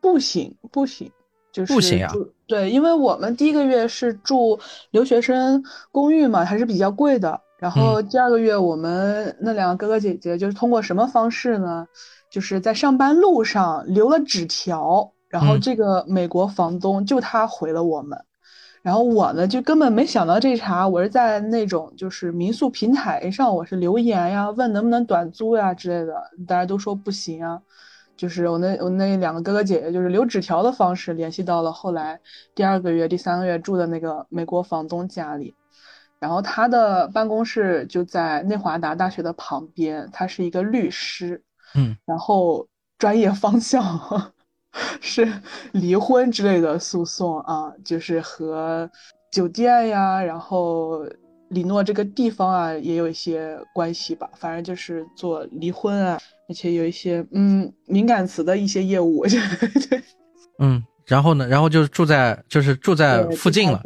[0.00, 1.10] 不行，不行，
[1.52, 2.12] 就是不行啊。
[2.46, 4.58] 对，因为我们第一个月是住
[4.90, 7.40] 留学生公寓嘛，还是比较贵的。
[7.58, 11.86] 然后第二个月，我们那两个哥哥姐姐就是通过什么方式呢？
[12.30, 18.18] 就是在上班路上留了纸条，然后这个美国房东就他回了我们。
[18.82, 26.14] 然后我呢，就根本没想到这茬，我是在那种就是民宿平台上，我是留言呀，问能不能短租呀之类的，
[26.46, 27.60] 大家都说不行啊。
[28.20, 32.20] 就是我那我那两个哥哥姐姐，就是留纸条的方式联系到了后来
[32.54, 35.54] 第二个月、第三个月住的那个美国房东家里。
[36.18, 41.42] 然后他的办公室就在内华达大学的旁边，他是一个律师，
[41.74, 43.98] 嗯，然后专业方向
[45.00, 45.26] 是
[45.72, 48.90] 离婚之类的诉讼啊，就是和
[49.32, 51.06] 酒店呀，然后
[51.48, 56.18] 里诺这个地方啊也有一些关系吧，反正就是做离婚啊，
[56.50, 59.24] 而且有一些嗯敏感词的一些业务，
[59.88, 60.02] 对，
[60.58, 60.82] 嗯。
[61.06, 61.48] 然后呢？
[61.48, 63.82] 然后就住在就是住在附近了，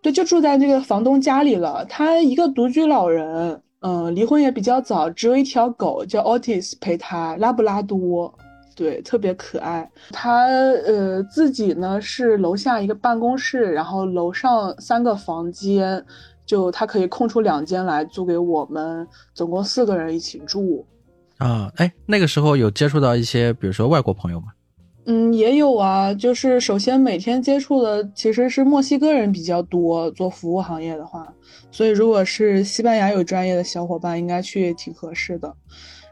[0.00, 1.84] 对，就住在这个房东家里了。
[1.86, 8.32] 他一个独居老人，嗯，离婚也比较早，只有一条狗叫 Otis 陪他，拉布拉多，
[8.76, 9.90] 对，特别可爱。
[10.12, 16.04] 他呃自己呢是楼下一个办公室，然后楼上三个房间，
[16.46, 19.04] 就他可以空出两间来租给我们，
[19.34, 20.86] 总共四个人一起住。
[21.38, 24.48] 啊，哎，那个时候有接触到一些，比如说外国朋友吗？
[25.06, 31.26] 嗯，也有啊，就是首先每天接触的其实是墨西哥人比较多，做服务行业的话，
[31.70, 35.54] 所以如果是西班牙有专业的小伙伴，应该去也挺合适的。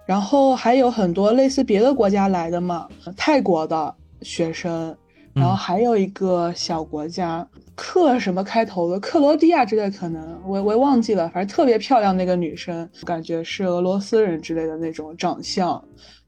[0.07, 4.97] 然后还有很多类似别的国家来的嘛，泰国的学生，
[5.35, 15.81] 然后还有一个小国家，克什么开头的，克罗地亚之类，可能我我也忘记了，反正特别漂亮那个女生，感觉是俄罗斯人之类的那种长相。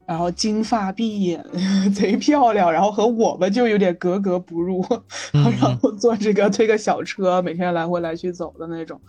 [0.05, 1.45] 然后金发碧眼，
[1.93, 4.83] 贼漂亮，然后和我们就有点格格不入，
[5.31, 8.99] 然后坐这个推个小车，每天来回来去走的那种。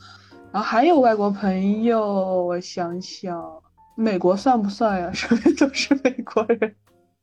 [0.53, 2.05] 然后还有外国朋友，
[2.45, 3.43] 我想想，
[3.95, 5.11] 美国算不算呀？
[5.15, 6.75] 身边都是美国人，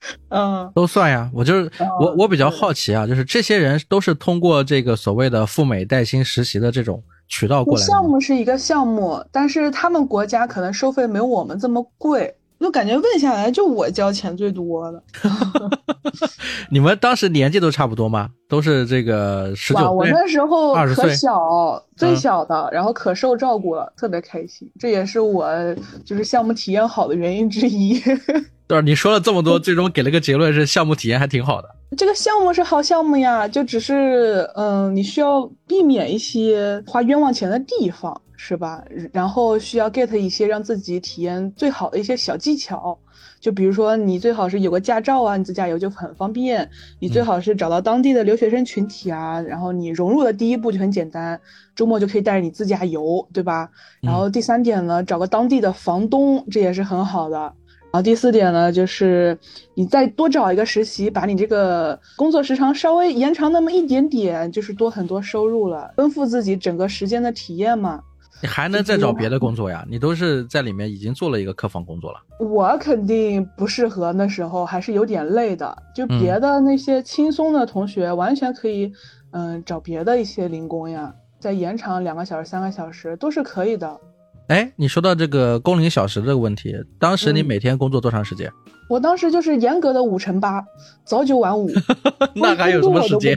[0.30, 1.30] 嗯，都算呀。
[1.34, 7.84] 我就是我，我比较好奇啊，就是这些人都是通过这个所谓的赴美带薪实习的这种渠道过来。
[7.86, 12.36] 项目是一个项目，但是他们国家可能收费没有我们这么贵。
[12.60, 15.02] 就感觉问下来，就我交钱最多了。
[16.70, 18.30] 你们当时年纪都差不多吗？
[18.50, 24.70] 都是这个十九我那时候可小，最小的，然后可受照顾了，特别开心。
[24.80, 25.48] 这也是我
[26.06, 28.02] 就是项目体验好的原因之一。
[28.68, 31.70] 对，你说了这么多，最终给了个结论是项目体验还挺好的。
[31.96, 38.22] 这个项目是好项目呀，就只是嗯，你需要避免一些花冤枉钱的地方。
[38.40, 38.86] 是吧？
[39.12, 42.98] 然后需要 get 一些让自己体验最好的一些小技巧，
[43.40, 46.70] 就比如说你最好是有个驾照啊，你自驾游就很方便。
[47.00, 51.42] 你最好是找到当地的留学生群体啊，然后你融入的第一步就很简单，
[51.76, 53.70] 周末就可以带着你自驾游，对吧？
[54.02, 57.38] 然后第三点呢，找个当地的房东，这也是很好的。
[57.90, 59.36] 然后第四点呢，就是
[59.74, 68.04] 你再多找一个实习，把你这个工作时长稍微延长那么一点点，就是多很多收入了，丰富自己整个时间的体验嘛。
[68.42, 69.84] 你还能再找别的工作呀？
[69.90, 72.20] 你都是在里面已经做了一个客房工作了。
[72.40, 75.76] 我肯定不适合，那时候还是有点累的。
[75.96, 78.92] 就别的那些轻松的同学，完全可以，
[79.32, 84.00] 嗯，找别的一些零工呀，再延长两个小时、三个小时都是可以的。
[84.48, 88.50] 哎，你说到这个工龄小时这个问题，当时你每天工作多长时间？
[88.90, 90.64] 我当时就是严格的五乘八，
[91.04, 91.70] 早九晚五，
[92.34, 93.36] 那还有什么时间？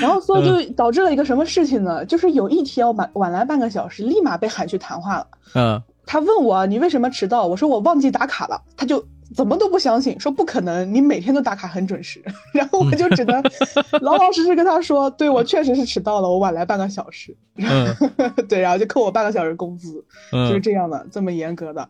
[0.00, 2.04] 然后所以就导致了一个什么事情呢？
[2.04, 5.26] 就是有一天我晚晚来半个小时，立马被喊去谈话了。
[5.54, 7.46] 嗯，他问我你为什么迟到？
[7.48, 8.62] 我说我忘记打卡了。
[8.76, 12.22] 他就怎么都不相信，说不可能，你每天都打卡很准时。
[12.52, 13.42] 然后我就只能
[14.02, 17.36] 老老实实跟他说，对我确实是迟到了，我晚来半个小时。
[17.56, 17.86] 嗯，
[18.48, 21.88] 对，然后就扣我半个小时工资，就是这样的，这么严格的。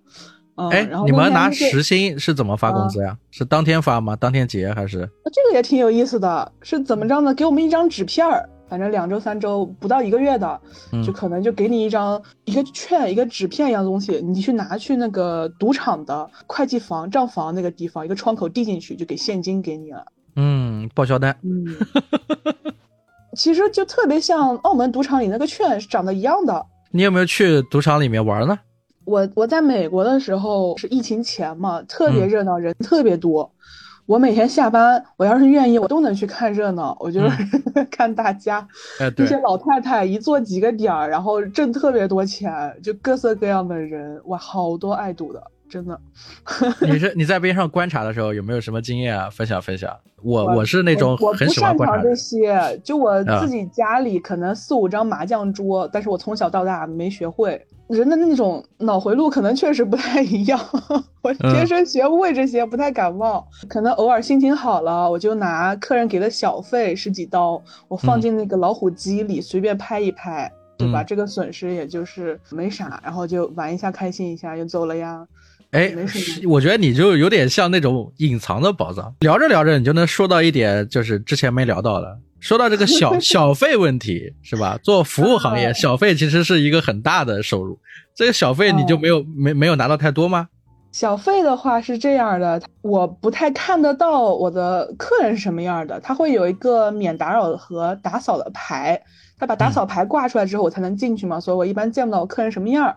[0.70, 3.16] 哎，然后你们拿时薪是怎么发工资呀？
[3.32, 4.14] 是当天发吗？
[4.14, 4.99] 当天结还是？
[5.32, 7.35] 这个也挺有意思的，是怎么着呢？
[7.35, 10.61] 给我们一张纸片儿，反正两周、三周不到一个月的，
[11.05, 20.05] 就可能就给你一张一个券，一个纸片一样东西，你去拿去那个赌场的会计房、账房那个地方，一个窗口递进去，就给现金给你了。
[20.37, 21.37] 嗯，报销单。
[21.43, 21.65] 嗯，
[23.37, 26.65] 其实就特别像澳门赌场里那个券是长得一样的。
[26.91, 28.59] 你有没有去赌场里面玩呢？
[29.05, 33.51] 我我在美国的时候是疫情前嘛，特别热闹，人特别多。
[34.07, 36.96] 我每天下班，我要是愿意，我都能去看热闹。
[37.00, 37.28] 我就是
[37.90, 38.66] 看大家，
[39.16, 42.52] 那些老太太一坐几个点儿，然后挣特别多钱，
[42.82, 45.42] 就各色各样的人，哇，好多爱赌的。
[45.75, 46.01] 真的，
[46.83, 49.29] 你是你在边上观察的时候有没有什么经验啊？
[49.29, 49.93] 分享分享。
[50.22, 57.61] 我我是那种很喜欢观察这些，就我自己家里可能四五张麻将桌，但是我从小到大没学会。
[57.89, 60.59] 人的那种脑回路可能确实不太一样，
[61.22, 63.45] 我天生学不会这些，不太感冒。
[63.68, 71.03] 可能偶尔心情好了，我就拿客人给的小费十几刀，我放进那个老虎机里随便拍一拍，对吧？
[71.03, 75.27] 这个损失也就是没啥，然后就玩一下开心一下就走了呀。
[75.75, 75.93] 哎，
[76.47, 82.16] 我觉得你就有点像那种隐藏的宝藏，聊着聊着你就能说到一点，就是之前没聊到的。
[82.39, 84.79] 说到这个小 小费问题，是吧？
[84.85, 87.77] 做服务行业， 小费其实是一个很大的收入。
[88.14, 90.49] 这个小费你就没有没没有拿到太多吗？
[90.93, 99.03] 小费的话是这样的，我不太看得到我的客人是什么样的，他会有一个免打扰和打扫的牌，
[99.37, 102.95] 他把打扫牌挂出来之后，我才能进去嘛，所以我一般见不到我客人什么样。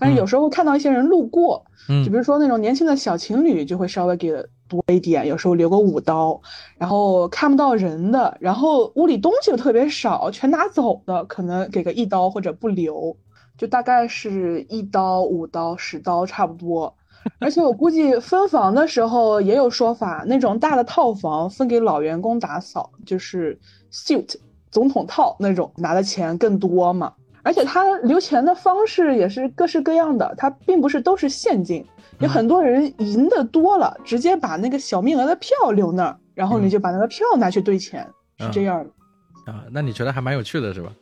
[0.00, 1.64] 但是有时候看到一些人路过。
[1.88, 6.40] 嗯就比如说那种年轻的小情侣，就会稍微给的多一点，有时候留个五刀，
[6.78, 13.16] 然后看不到人的，然后屋里东西又特别少，全拿走的，可能给个一刀或者不留，
[13.58, 16.94] 就大概是一刀、五刀、十刀差不多。
[17.40, 23.58] 而且我估计分房的时候也有说法，那种大的套房分给老员工打扫，就是
[23.92, 24.36] suit
[24.70, 27.12] 总统套那种，拿的钱更多嘛。
[27.42, 31.84] 而且他留钱的方式也是各式各样的，他并不是都是现金，
[32.18, 38.06] 有很多人赢的多了，直接把那个小面额的票留那儿，然后你就把那个票拿去兑钱，
[38.38, 39.52] 是这样的。
[39.52, 40.92] 啊，那你觉得还蛮有趣的，是吧？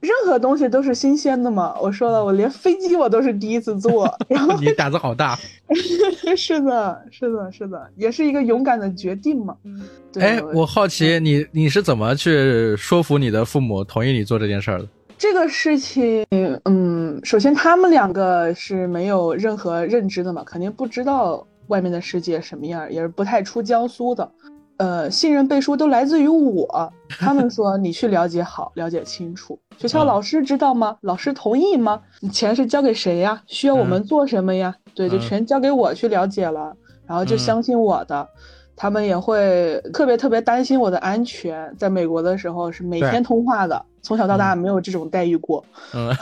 [0.00, 1.74] 任何东西都是新鲜的嘛。
[1.80, 5.36] 我说了，我连飞机我都是第一次坐，然后你胆子好大。
[6.36, 9.56] 是的，是的，是的，也是一个勇敢的决定嘛。
[10.20, 14.88] 哎，我好奇你你是怎么去说服你的父母同意你做这件事儿的？
[15.18, 16.26] 这个事情，
[16.64, 24.30] 嗯，首先他们两个是没有任何认知的嘛，肯定不知道外面的世界什么样，也是不太出江苏的。
[24.76, 29.58] 呃，信任背书都来自于我，他们说你去了解好，了解清楚。
[29.78, 30.98] 学校老师知道吗？
[31.00, 32.02] 老师同意吗？
[32.20, 33.42] 你钱是交给谁呀？
[33.46, 34.74] 需要我们做什么呀？
[34.94, 38.28] 对，就全交给我去了解了，然后就相信我的。
[38.76, 45.64] 他们也会特别特别担心我的安全，在美国的时候是每天通话的，从小到大没有这种待遇过。
[45.94, 46.14] 嗯，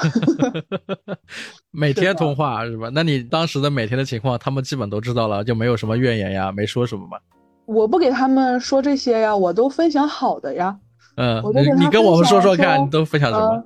[1.73, 2.89] 每天通话是吧？
[2.95, 7.19] 那你当时的每天的情况，他们基本都知道了，就没有什么怨言呀，没说什么吗？
[7.67, 10.77] 我不给他们说这些呀，我都分享好的呀。
[11.17, 13.65] 嗯，你你跟我们说说看，你都分享什么？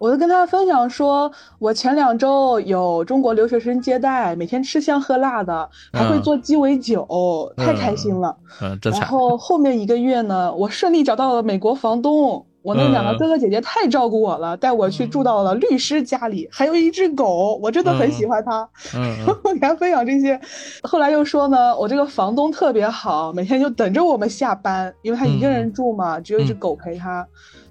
[0.00, 8.34] 我就跟他分享说，我前两周有中国留学生接待，每天吃香喝辣的，还会做鸡尾酒，太开心了。
[8.62, 18.66] 嗯，然后后面一个月呢，我顺利找到了美国房东，我那两个哥哥姐姐太照顾我了，带我去住到了律师家里，还有一只狗，我真的很喜欢它。
[18.94, 20.40] 嗯， 我给他分享这些，
[20.82, 27.26] 后来又说呢，我这个房东特别好，每天就等着我们下班，因为他一个人住嘛，只有一只狗陪他。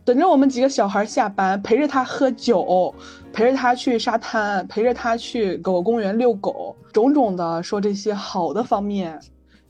[0.05, 2.93] 等着我们几个小孩下班，陪着他喝酒，
[3.31, 9.19] 陪着他去沙滩，陪着他去狗公园遛狗，种种的说这些好的方面。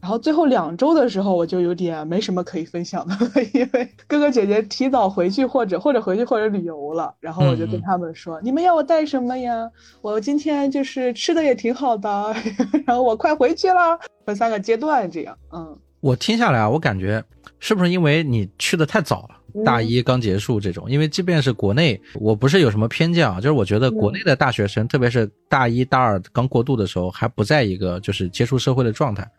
[0.02, 3.16] 然后最后两周的时候，我就有点没什么可以分享的，
[3.54, 7.14] 因为哥哥姐姐提早回去，或者或者回去或者旅游了。
[7.20, 9.70] 然后我就跟他们说：“你们要我带什么呀？
[10.02, 12.34] 我今天就是吃的也挺好的，
[12.88, 15.78] 然后我快回去了。”分三个阶段这样，嗯。
[16.00, 17.22] 我听下来啊，我感觉
[17.60, 19.36] 是不是因为你去的太早了？
[19.66, 29.30] 大一刚结束这种，因为即便是国内，我不是有什么偏见啊，就是我觉得国内的大学生，特别是大一大二刚过渡的时候，还不在一个就是接触社会的状态，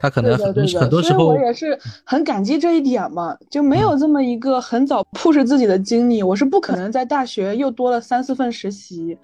[0.00, 9.16] 他可能很多很多时候，我也是很感激这一点嘛，就没有这么一个很早 push 自己的经历，我是不可能在大学又多了三四份实习，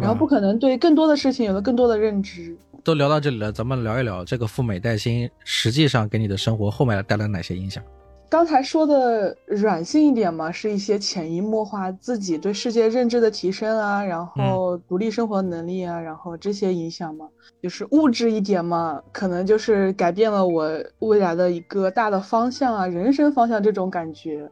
[0.00, 2.56] 然后不可能对更多的事情有了更多的认知。
[2.84, 7.82] 都聊到这里了，咱们聊一聊这个赴美带薪实际上给你的生活后面带来哪些影响。
[8.30, 17.26] 刚才说的软性一点嘛，是一些潜移默化自己对世界认知的提升啊，然后独立生活能力啊，然后这些影响嘛。
[17.62, 24.48] 就是物质一点嘛，可能就是改变了我未来的一个大的方向啊，人生方向这种感觉。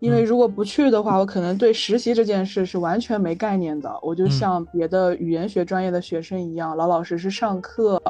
[0.00, 3.92] 因为如果不去的话，我可能对实习这件事是完全没概念的。
[4.02, 8.02] 我就像别的语言学专业的学生一样，老老实实上课。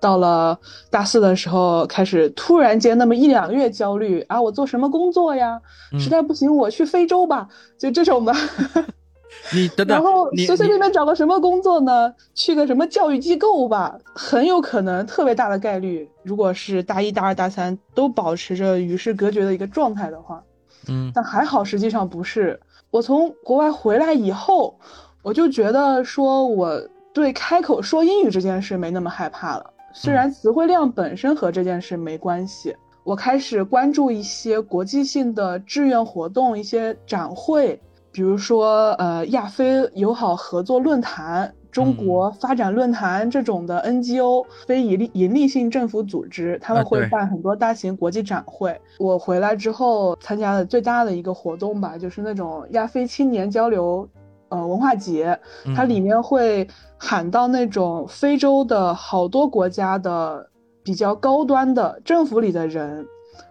[0.00, 0.56] 到了
[0.90, 5.60] 大四的时候，开始突然间那么一两个月焦虑啊，我做什么工作呀？
[5.98, 8.32] 实在不行，我去非洲吧，就这种的。
[9.52, 12.12] 你等等，然后随随便便找个什么工作呢？
[12.34, 20.42] 去个什么教育机构吧，很有可能特别大的概率，如果是大一、大二、大三都保持着与世隔绝的一个状态的话，
[20.88, 22.58] 嗯但还好，实际上不是。
[22.90, 24.78] 我从国外回来以后，
[25.22, 26.80] 我就觉得说我
[27.12, 29.70] 对开口说英语这件事没那么害怕了。
[29.92, 32.74] 虽然词汇量本身和这件事没关系，
[33.04, 37.80] 我开始关注一些国际性的志愿活动、一些展会，
[38.12, 48.80] 比如说呃亚非友好合作论坛、中国发展论坛这种的 NGO 非盈利盈利性政府组织，他们会办很多大型国际展会。
[48.98, 54.08] 我回来之后参加的最大的一个活动吧，就是那种亚非青年交流。
[54.50, 55.38] 呃，文化节，
[55.76, 56.66] 它里面会
[56.96, 60.48] 喊到那种非洲的好多国家的
[60.82, 63.06] 比较高端的政府里的人，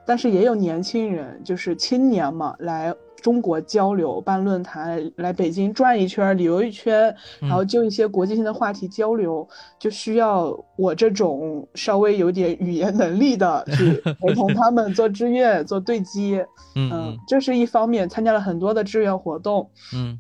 [0.08, 9.48] 但是也有年轻人，就是青年嘛，来中国交流、办论坛，来北京转一圈、旅游一圈，然后就一些国际性的话题交流，
[9.80, 16.48] 就需要我这种稍微有点语言能力的去陪同他们做志愿、做对接。
[16.76, 19.70] 嗯嗯，这是一方面，参加了很多的志愿活动。
[19.94, 20.20] 嗯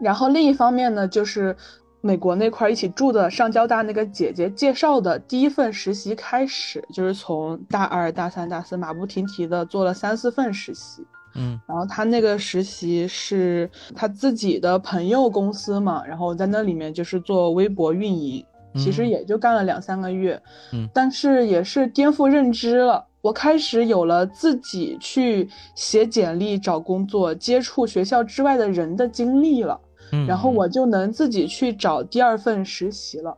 [0.00, 1.54] 然后另一方面呢，就是
[2.00, 11.06] 美国那块儿一起住的上交大那个姐姐介绍的第一份实习开始，就是从大二、大三、大四马不停蹄的做了三四份实习。
[11.34, 11.60] 嗯。
[11.66, 19.08] 然后他那个实习是他自己的朋友公司嘛，然后在那里面就是做微博运营，其实嗯。
[19.08, 20.40] 也就干了两三个月，
[20.72, 20.88] 嗯。
[20.92, 23.04] 但是也是颠覆认知了。
[23.20, 29.80] 我开始有了自己去写简历找工作、接触学校之外的人的经历了，
[30.10, 33.32] 嗯，然后我就能自己去找第二份实习了。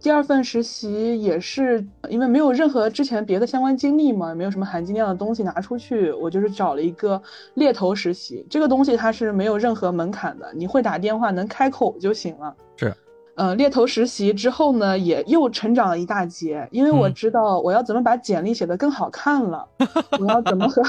[0.00, 7.20] 第二份实习也是因为没有任何之前别的相关经历嘛，也没有什么含金量的东西拿出去，我就是找了一个
[7.54, 8.46] 猎头实习。
[8.48, 12.54] 这个东西它是没有任何门槛的，你会打电话能开口就行了。
[12.76, 12.94] 是，
[13.34, 19.66] 呃，猎头实习之后呢，也又成长了一大截，因为我嗯知道我要怎么把简历写得更好看了，
[20.20, 20.80] 我要怎么和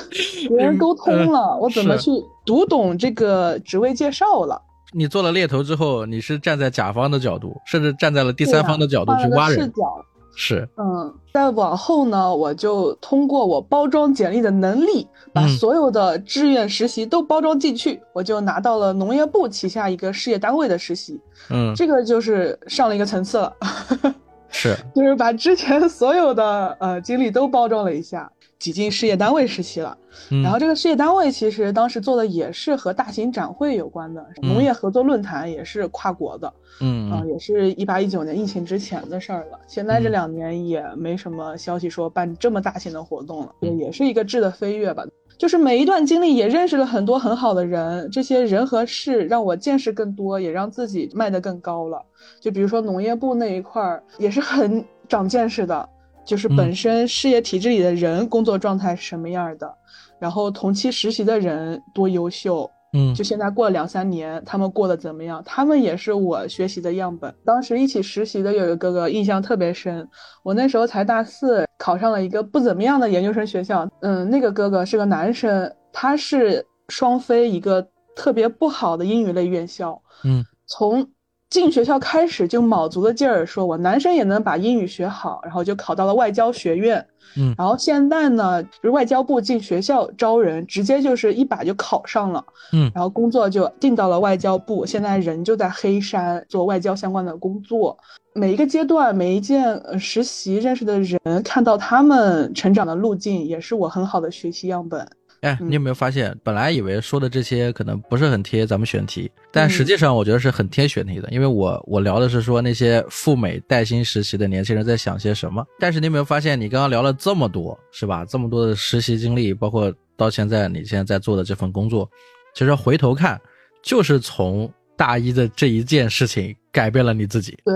[0.47, 2.11] 别人沟通了，我怎么去
[2.45, 4.61] 读懂这个职位介绍了。
[4.91, 10.05] 你做了猎头之后，你是站在甲方的角度，甚至站在了第第三方的角度去挖人，视角。
[10.35, 15.49] 是，嗯，再往后呢，我就通过我包装简历的能力，把嗯。
[15.57, 21.19] 所有的志愿实习都包装进去，我就拿到了农业部旗下一个事业单位的实习，
[21.49, 23.53] 嗯，这个就是上了一个层次了，
[24.49, 29.97] 是，就是把之前 所有的呃经历都包装了一下，挤进事业单位实习了。
[30.31, 36.51] 嗯然后这个事业单位其实当时做的也是和大型展会有关的，嗯农业合作论坛也是跨国的。
[36.81, 39.59] 嗯啊、也是一八一九年疫情之前的事儿了。
[39.67, 45.05] 现在这嗯两年也没什么消息说办这么大型的活动了，也嗯也是一个质的飞跃吧。
[45.39, 52.05] 就是每一段经历也认识了很多很好的人，这些人和事让我见识更多，也让自己迈得更高了。
[52.41, 55.87] 就比如说农业部那一块儿，也是很长见识的，
[56.25, 59.73] 就是本嗯身事业体制里的人工作状态是什么样的，
[60.19, 65.43] 然后同期实习的人多优秀，嗯就现在过了两三年，他们过得怎么样？
[65.45, 67.33] 他们也是我学习的样本。
[67.45, 70.07] 当时一起实习的有一个哥哥，印象特别深。
[70.43, 73.87] 我那时候才大四，考上了一个不怎么样的研究生学校。
[74.01, 80.01] 嗯，那个哥哥是个男生，他是双非一个特别不好的英语类院校。
[80.23, 81.07] 嗯，从
[81.49, 87.05] 进学校开始就卯足了劲儿，说我男生也能把英语学好，然后就考到了外交学院。
[87.37, 92.43] 嗯然后现在呢，就是外交部进学校招人，直接就是一把就考上了。
[92.71, 97.97] 嗯然后工作就定到了外交部，现在人就在黑山做外交相关的工作。
[98.33, 105.07] 每一个阶段，每一件呃实习认识的人，看到他们成长的路径，也是我很好的学习样本。
[105.41, 115.65] 哎，嗯你有没有发现，本来以为说的这些可能不是很贴咱们选题，但嗯实际上我觉得是很贴选题的，因为我我聊的是说那些赴美带薪实习的年轻人在想些什么。
[115.79, 118.25] 但是你有没有发现，你刚刚聊了这么多，是吧？
[118.25, 122.09] 这么多的实习经历，包括到现在你现在在做的这份工作，
[122.53, 123.39] 其实回头看，
[123.81, 127.57] 就是从大一的这一件事情改变了你自己。
[127.63, 127.73] 对，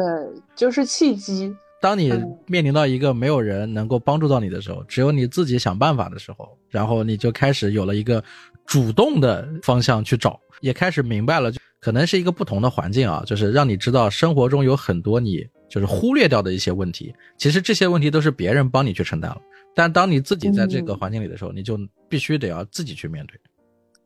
[0.54, 1.56] 就是契机。
[1.84, 8.24] 当你嗯面临到一个没有人能够帮助到你的时候，只有你自己想办法的时候，然后你就开始有了一个
[8.66, 19.42] 主动的方向去找，也开始明白了，就可能是一个不同的环境啊，就是让你知道生活中有很多你就是忽略掉的一些问题，其实这些问题都是别人帮你去承担了，
[19.76, 21.78] 但当你自己在这个嗯环境里的时候，你就
[22.08, 23.38] 必须得要自己去面对。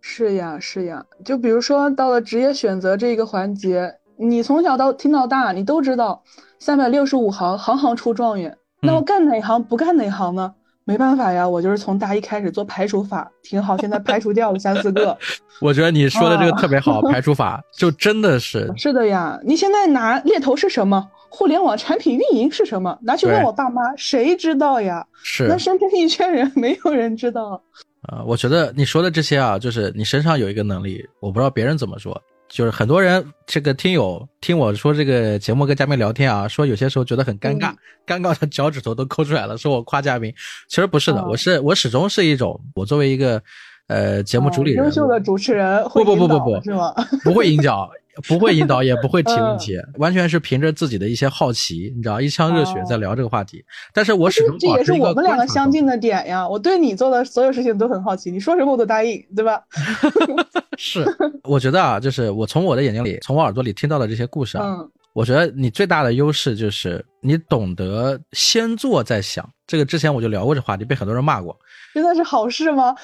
[0.01, 1.05] 是呀，是呀。
[1.23, 6.23] 就比如说到了职业选择这一个环节，你从小到听到大，你都知道
[6.59, 8.55] 三百六十五行，行行出状元。
[8.81, 10.53] 那我嗯干哪行不干哪行呢？
[10.83, 15.17] 没办法呀，我就是从大一开始做排除法，挺好，现在排除掉了三四个。
[15.59, 19.37] 我觉得你说的这个特别好，排除法就真的是 是的呀。
[19.43, 21.05] 你现在拿猎头是什么？
[21.29, 22.97] 互联网产品运营是什么？
[23.01, 25.05] 拿去问我爸妈，谁知道呀？
[25.21, 27.61] 是那身边一圈人，没有人知道。
[28.03, 32.19] 啊，我觉得你说的这些啊，就是你身上有一个能力，我不知道别人怎么说。
[32.49, 37.73] 就是很多人这个听友听我说这个节目跟嘉宾聊天啊，说有些时候觉得很尴尬，
[38.05, 40.33] 尴尬的脚趾头都抠出来了，说我夸嘉宾，
[40.67, 43.41] 其实不是的，我是我始终是一种，我作为一个
[43.87, 46.93] 呃节目主理人，优秀的主持人，不不不不不，是吗？
[47.23, 47.89] 不会引导。
[48.27, 53.63] 不会引导，也不会提问题，完全是凭着自己的一些好奇，你知道，一腔热血在聊这个话题。
[53.93, 56.49] 但是我始终这也是我们两个相近的点呀。
[56.49, 59.61] 我对你做的所有事情都很好奇，你说什么我都答应，对吧？
[60.77, 61.05] 是，
[61.43, 64.77] 我觉得啊，就是我从我的眼睛里，从我耳朵里听到的这些故事啊。
[65.13, 71.57] 我觉得你最大的优势就是你懂得先做再想，这个之前我就聊过这话题，被很多人骂过。
[71.91, 72.95] 真的是好事吗？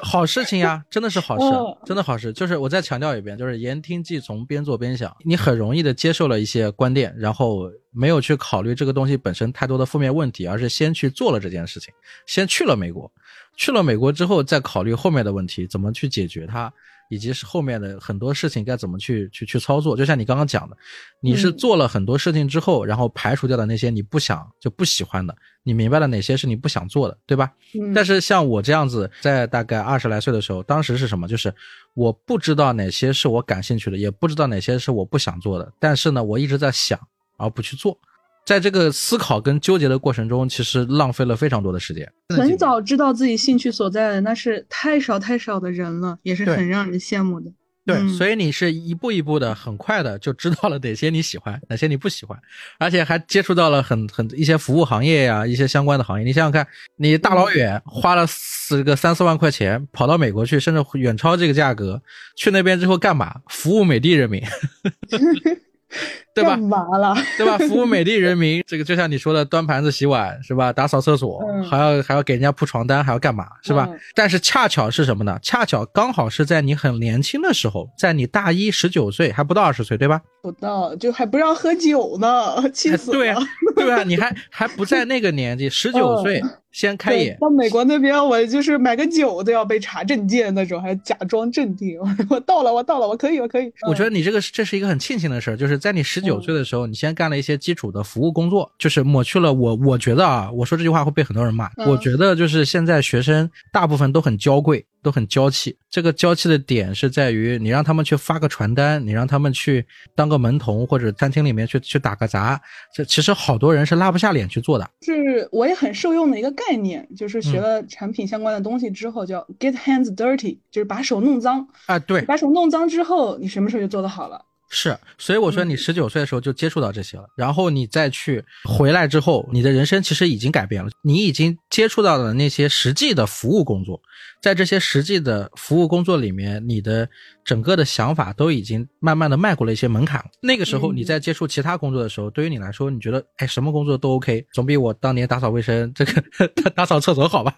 [0.00, 1.44] 好事情呀，真的是好事，
[1.84, 2.32] 真的好事。
[2.32, 5.12] 就是我再强调一遍，就是言听计从，边做边想。
[5.24, 11.92] 你很容易的接受了一些观点，然后没有去考虑这个东西本身太多的负面问题，而是先去做了这件事情，
[12.24, 13.10] 先去了美国，
[13.56, 16.72] 去了美国之后再考虑后面的问题怎么去解决它。
[17.12, 20.74] 以及是后面的很多事情该怎么去去去操作，就像你刚刚讲的，
[21.20, 27.52] 你是做了很多事情之后，然后排除掉的那些你不想就不喜欢的，你明白了哪些是你不想做的，对吧？
[27.94, 31.28] 但是像我这样子，在大概二十来岁的时候，当时是什么？
[31.28, 31.54] 就是
[31.92, 36.98] 我不知道哪些是我感兴趣的，也不知道哪些是我不想做的，但是呢，我一直在想
[37.36, 37.98] 而不去做。
[38.44, 42.10] 在这个思考跟纠结的过程中，其实浪费了非常多的时间。
[42.28, 47.52] 很早知道自己兴趣所在的，那是太少太少的人了，也是很让人羡慕的。
[47.84, 52.38] 对，所以你是一步一步的，很快的就知道了哪些你喜欢，哪些你不喜欢，
[52.78, 56.24] 而且还接触到了很很一些服务行业呀，一些相关的行业。
[56.24, 56.64] 你想想看，
[56.96, 62.00] 你大老远花了四个三四万块钱跑到美国去，甚至远超这个价格，
[62.36, 63.40] 去那边之后干嘛？
[63.48, 64.40] 服务美的人民。
[66.34, 66.56] 对吧？
[67.36, 67.58] 对吧？
[67.58, 70.72] 服务美丽人民，这个就像你说的，端盘子、洗碗是吧？
[70.72, 71.40] 打扫厕所，
[71.70, 73.88] 还要还要给人家铺床单，还要干嘛是吧？
[74.14, 75.38] 但是恰巧是什么呢？
[75.42, 80.20] 恰巧刚好是在你很年轻的时候，在你大一十九岁，还不到二十岁，对吧？
[80.42, 83.18] 不到，就还不让喝酒呢， 气死了！
[83.18, 83.42] 对啊，
[83.76, 86.42] 对啊，你还还不在那个年纪，十九岁
[86.72, 87.38] 先开眼。
[87.40, 92.00] 到美国那边，我就是买个酒都要被查证件那种，还假装镇定。
[92.28, 93.72] 我到了，我到了，我可以，我可以。
[93.86, 99.74] 我觉得你这个这是一个很庆幸的事儿，就是在你十九岁的时候，你先干了一些基础的服务工作，就是抹去了我。
[99.76, 101.70] 我觉得啊，我说这句话会被很多人骂。
[101.86, 104.84] 我觉得就是现在学生大部分都很娇贵。
[105.02, 109.84] 都很娇气，这个娇气的点是在于你让他们去发个传单，你让他们去
[110.14, 112.60] 当个门童或者餐厅里面去去打个杂，
[112.94, 114.88] 这其实好多人是拉不下脸去做的。
[115.00, 121.98] 是我也很受用的一个概念，就是学了产品相关的东西之后，叫 get hands dirty，就是把手弄脏啊。
[121.98, 124.44] 对，把手弄脏之后，你什么事就做得好了。
[124.74, 134.00] 是，所以我说你十九岁的时候就接触到这些了，然后你再去回来之后，你的人生其实已经改变了，你已经接触到了那些实际的服务工作，
[134.40, 137.06] 在这些实际的服务工作里面，你的
[137.44, 140.24] 整个的想法都已经慢慢的迈过了一些门槛。
[140.40, 147.54] 那个时候你在接触其他工作的时候，对于你来说，你觉得哎什么工作都 OK，总比我当年打扫卫生这个 打扫厕所好吧？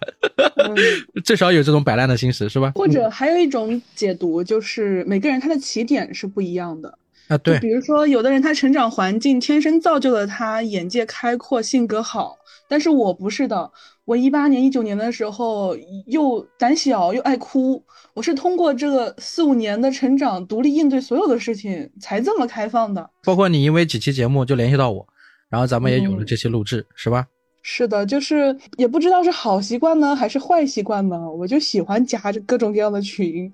[1.23, 2.73] 至少有这种摆烂的心思是吧？
[2.75, 6.99] 或者还有一种解读就是每个人他的起点是不一样的。
[7.27, 13.71] 啊，对，比如说，有的人他成长环境天生造就了他眼界开阔、性格好，但是我不是的。
[14.05, 23.09] 我一八年、一九年的时候又胆小又爱哭，我是通过这个四五年的成长，独立应对所有的事情，才这么开放的。
[23.23, 25.07] 包括你因为几期节目就联系到我，
[25.49, 27.25] 然后咱们也有了这期录制，是吧？
[27.63, 33.51] 是的，就是也不知道是好习惯呢，还是坏习惯呢，我就喜欢加着各种各样的群。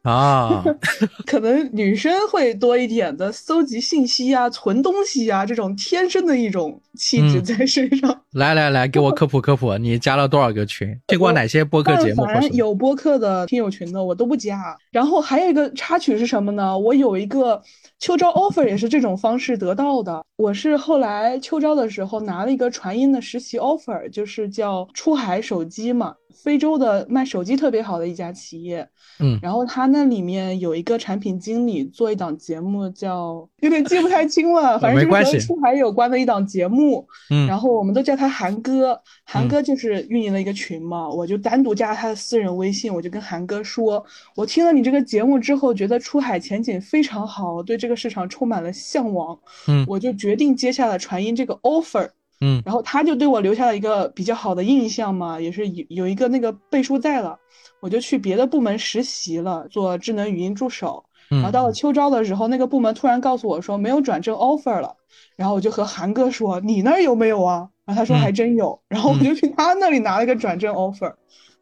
[0.08, 0.64] 啊，
[1.26, 8.18] 可能女生会多一点的搜集信息啊、存东西啊，这种天生的一种气质在身上。
[8.32, 10.98] 来来来，给我科普科普，你加了多少个群？
[11.08, 12.24] 听过哪些播客节目？
[12.24, 14.74] 反正有播客的听友群的，我都不加。
[14.90, 16.78] 然后还有一个插曲是什么呢？
[16.78, 17.60] 我有一个
[17.98, 20.24] 秋招 offer，也是这种方式得到的。
[20.36, 26.14] 我是后来秋招的时候拿了一个传音的实习 offer，就是叫出海手机嘛。
[26.32, 44.04] 非洲的卖手机特别好的一家企业，嗯，然后他那里面有一个产品经理做一档节目，叫有点记不太清了，反正就是和出海有关的一档节目，嗯，然后我们都叫他韩哥，韩哥就是运营了一个群嘛，我就单独加他的私人微信，我就跟韩哥说，
[44.36, 52.08] 我听了你这个节目之后，觉得出海前景非常好，对这个市场充满了向往，嗯，我就决定接下了传音这个 offer。
[52.40, 57.38] 嗯然后他就对我留下了一个比较好的印象嘛，也是有有一个那个背书在了，
[57.80, 61.04] 我就去别的部门实习了，做智能语音助手。
[61.28, 64.96] 然后到了嗯秋招的时候，那个部门突然告诉我说没有转正 offer 了，
[65.36, 67.68] 然后我就和韩哥说你那儿有没有啊？
[67.84, 71.14] 然后他说嗯还真有，然后我就去他那里拿了一个转正 offer。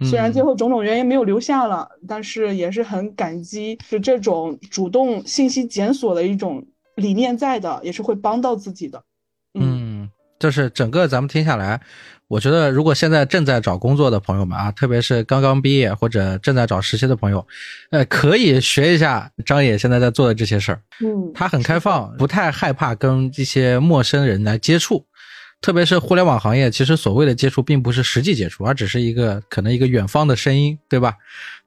[0.08, 6.64] 虽然最嗯后种种原因没有留下了，但是也是很感激，是这种主动信息检索的一种
[6.94, 9.02] 理念在的，也是会帮到自己的。
[10.39, 11.80] 就是整个咱们听下来，
[12.28, 17.47] 我觉得如果现在正在找工作的朋友们啊，特别是刚刚毕业或者正在找实习的朋友，
[17.91, 20.80] 呃，可以学一下张野现在在做的这些事儿。
[21.01, 25.05] 嗯，他很开放，不太害怕跟一些陌生人来接触，
[25.61, 31.14] 特别是互联网行业，其实所谓的接触并不是实际接触，而只是一个可能一个远方的声音，对吧？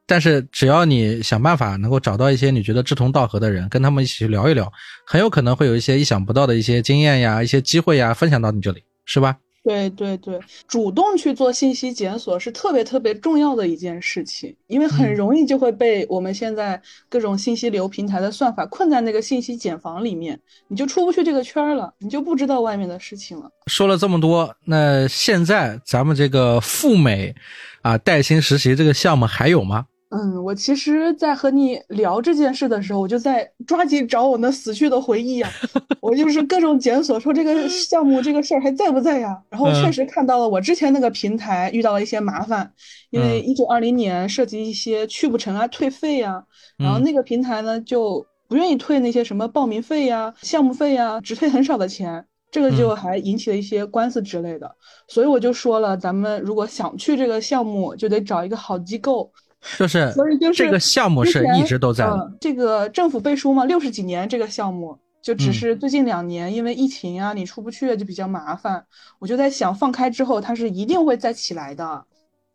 [0.08, 4.72] 但是只要你想办法能够找到一些你觉得志同道合的人，跟他们一起去聊一聊，
[5.06, 9.38] 很有可能会有一些意想不到的一些经验呀、一些机会呀分享到你这里，是吧？
[9.64, 23.52] 对对对，主动去做信息检索是特别特别重要的一件事情，因为很嗯容易就会被我们现在各种信息流平台的算法困在那个信息茧房里面，你就出不去这个圈儿了，你就不知道外面的事情了。
[23.68, 27.36] 说了这么多，那现在咱们这个赴美
[27.84, 29.86] 啊带薪实习这个项目还有吗？
[30.12, 35.50] 嗯，我其实，在和你聊这件事的时候，我就在抓紧找我那死去的回忆呀、
[36.02, 39.42] 我就是各种检索，说这个项目这个事儿还在不在呀？
[39.50, 42.70] 然后嗯确实看到了，我之前那个平台遇到了一些麻烦，
[43.10, 46.44] 因为嗯一九二零年涉及一些去不成啊、退费呀，
[46.78, 52.26] 然后嗯那个平台呢就不愿意退那些什么报名费呀、项目费呀，只退很少的钱。
[52.52, 54.70] 这个就嗯还引起了一些官司之类的，
[55.08, 59.32] 所以我就说了，咱们如果想去这个项目，就得找一个好机构，
[59.78, 62.14] 就是所以就是这个项目是一直都在的。
[62.14, 68.84] 嗯这个政府背书嘛，六十几年这个项目，就只嗯是最近两年因为疫情啊，你出不去就比较麻烦。
[69.20, 72.06] 我就在想，放开之后，它是一定会再起来的。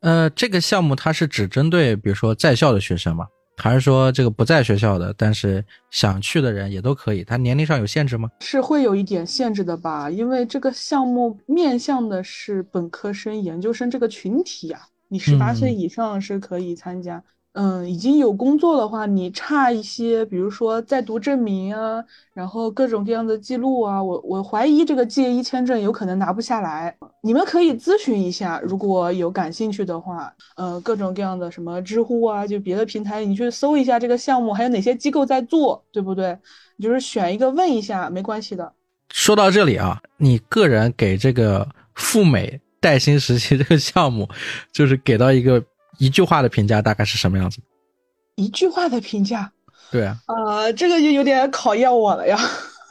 [0.01, 3.27] 呃，这个项目它是只针对比如说在校的学生吗？
[3.59, 7.25] 还是说这个不在学校的，但是想去的人也都可以？
[7.25, 8.29] 它年龄上有限制吗？
[8.41, 17.23] 是会有一点限制的吧，因为这个项目面向的是本科生、研究生这个群体呀、你十八岁嗯以上是可以参加。
[17.59, 22.05] 嗯，已经有工作的话，你差一些，比如说在读证明啊，
[22.35, 26.95] 然后各种各样的记录啊，我我怀疑这个 G 一签证有可能拿不下来。
[27.23, 36.37] 你们可以咨询一下，如果有感兴趣的话，呃，各种各样的什么知乎啊，就别的平台，你去搜一下这个项目，还有哪些机构在做，对不对？
[36.77, 38.71] 你就是选一个问一下，没关系的。
[39.09, 44.29] 说到这里啊，你个人给这个赴美带薪实习这个项目，
[44.73, 45.63] 就是给到一个
[45.99, 47.59] 一句话的评价，大概是什么样子？
[48.37, 49.51] 一句话的评价，
[49.91, 52.39] 对啊，呃，这个就有点考验我了呀。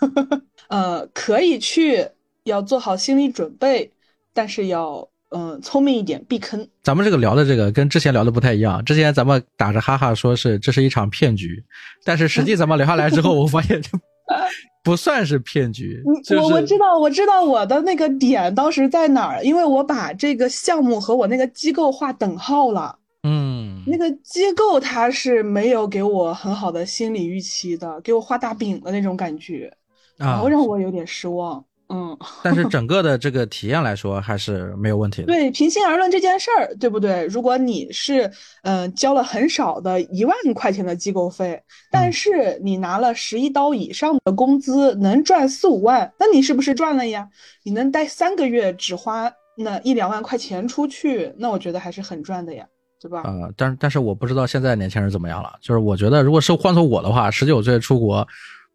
[0.70, 2.08] 呃，可以去，
[2.46, 3.92] 要做好心理准备，
[4.34, 6.68] 但是要嗯、呃聪明一点，避坑。
[6.82, 11.64] 咱们这个聊的这个跟之前聊的不太一样，之前咱们打着哈哈说是这是一场骗局，
[12.04, 13.90] 但是实际咱们聊下来之后， 我发现这
[14.84, 22.98] 不算是骗局，你就是我我知道，我知道我的那个点当时在哪儿，因为我把这个项目和我那个机构划等号了。
[23.24, 29.74] 嗯，那个机构它是没有给我很好的心理预期的，给我画大饼的那种感觉，
[30.18, 31.66] 然啊后，让我有点失望。
[31.90, 32.18] 嗯。
[32.44, 35.28] 但是整个的这个体验来说还是没有问题的。
[35.28, 37.26] 对，平心而论这件事儿，对不对？
[37.26, 38.26] 如果你是
[38.64, 41.62] 嗯、呃交了很少的一万块钱的机构费，
[41.92, 47.28] 但嗯是你拿了十一刀以上的工资，能赚四五万，那你是不是赚了呀？
[47.64, 52.66] 你能待三个月只花那一两万块钱出去，那我觉得还是很赚的呀，
[53.02, 53.22] 对吧？
[53.26, 55.54] 呃，但但是我不知道现在年轻人怎么样了。
[55.62, 58.28] 就是我觉得，如果是换做我的话，十九岁出国，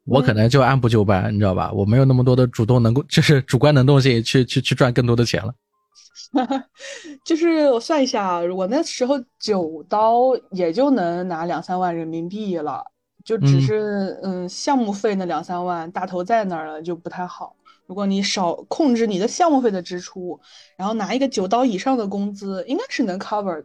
[0.05, 1.71] 我可能就按部就班，你知道吧？
[1.73, 5.53] 我没有那么多的主动能够，就是主观能动性去去去赚更多的钱了。
[7.25, 12.85] 就是我算一下啊，我那时候九刀也就能拿两三万人民币了，
[13.25, 17.55] 就只嗯是嗯项目费那两三万大头在那儿了，就不太好。
[17.87, 20.39] 如果你少控制你的项目费的支出，
[20.77, 23.65] 然后拿一个九刀以上的工资，应该是能 cover。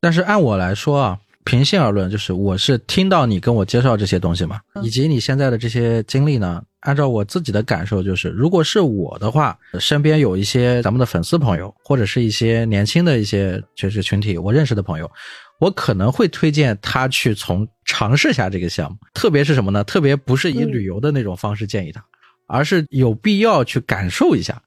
[0.00, 15.10] 但是按我来说啊，平心而论，就是我是听到你跟我介绍这些东西嘛，嗯以及你现在的这些经历呢，按照我自己的感受，就是如果是我的话，身边有一些咱们的粉丝朋友，或者是一些年轻的一些就是群体，我认识的朋友，
[15.58, 19.82] 我可能会推荐他去从尝试一下这个项目，特别是什么呢？
[19.84, 22.04] 特别不是以嗯旅游的那种方式建议他，
[22.46, 24.60] 而是有必要去感受一下。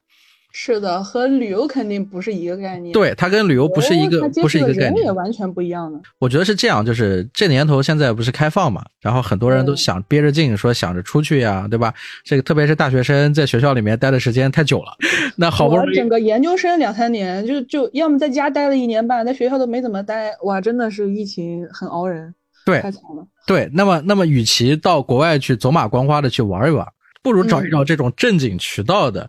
[0.56, 2.92] 是的，和旅游肯定不是一个概念。
[2.92, 6.00] 对，它跟旅游不是一个不是一个概念，也完全不一样的。
[6.20, 11.92] 我觉得是这样，就是这年头现在不是开放嘛，然后很多人都想憋着劲说想着出去呀，对吧？
[12.22, 14.92] 这个特别是大学生在学校里面待的时间太久了，
[15.34, 22.32] 那好不容易整个研究生两三年，就就要么在家待了一年半，在学校都没怎么待，哇，真的是疫情很熬人，
[22.64, 23.26] 对，太惨了。
[23.44, 26.86] 对，那么那么与其到国外去走马观花的去玩一玩，
[27.24, 29.28] 不如找一找这种正经渠道的。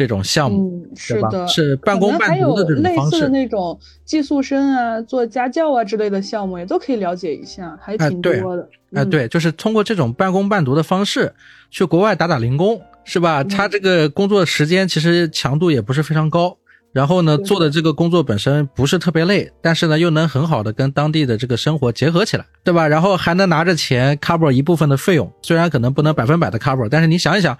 [0.00, 3.16] 这种项目是的，是半工半读的这种方式。
[3.16, 8.66] 类似的那种寄宿生啊、做家教啊之类的项目，也都可以了解一下，还挺多的。
[8.94, 11.30] 哎，对，就是通过这种半工半读的方式
[11.70, 13.44] 去国外打打零工，是吧？
[13.44, 16.56] 他这个工作时间其实强度也不是非常高。
[16.92, 22.88] 然后呢，做的这个工作本身不是特别累，但是呢，又能很好的跟当地的这个生活结合起来，对吧？
[22.88, 27.56] 然后还能拿着钱 cover 一部分的费用，虽然可能不能百分百的 cover，但是你想一想，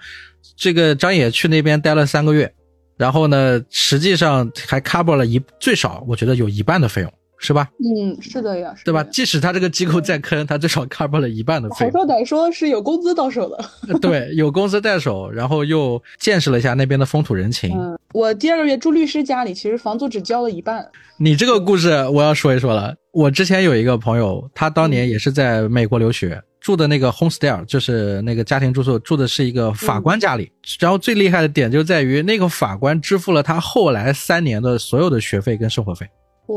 [0.57, 2.53] 这个张野去那边待了三个月，
[2.97, 7.13] 然后呢，实际上还 cover 了一最少，我觉得有一半的费用。
[7.43, 7.67] 是吧？
[7.79, 9.03] 嗯，是的呀，对吧？
[9.05, 11.91] 即使他这个机构再坑，他至少 cover 了一半的费用。
[11.91, 13.97] 好说歹说，是有工资到手的。
[13.99, 17.75] 对，有工资在手，然后又见识了一下那边的风土人情。
[17.75, 20.87] 嗯，我第二个月住律师家里，其实房租只交了一半。
[21.17, 22.95] 你这个故事我要说一说了。
[23.11, 30.51] 我之前有一个朋友，他当年也是在美国留学，住的那个 homestay，就是那个家庭住宿，住的是一个法官家里。
[30.79, 36.07] 然后最厉害的点就在于，那个法官支付了他后来三年的所有的学费跟生活费。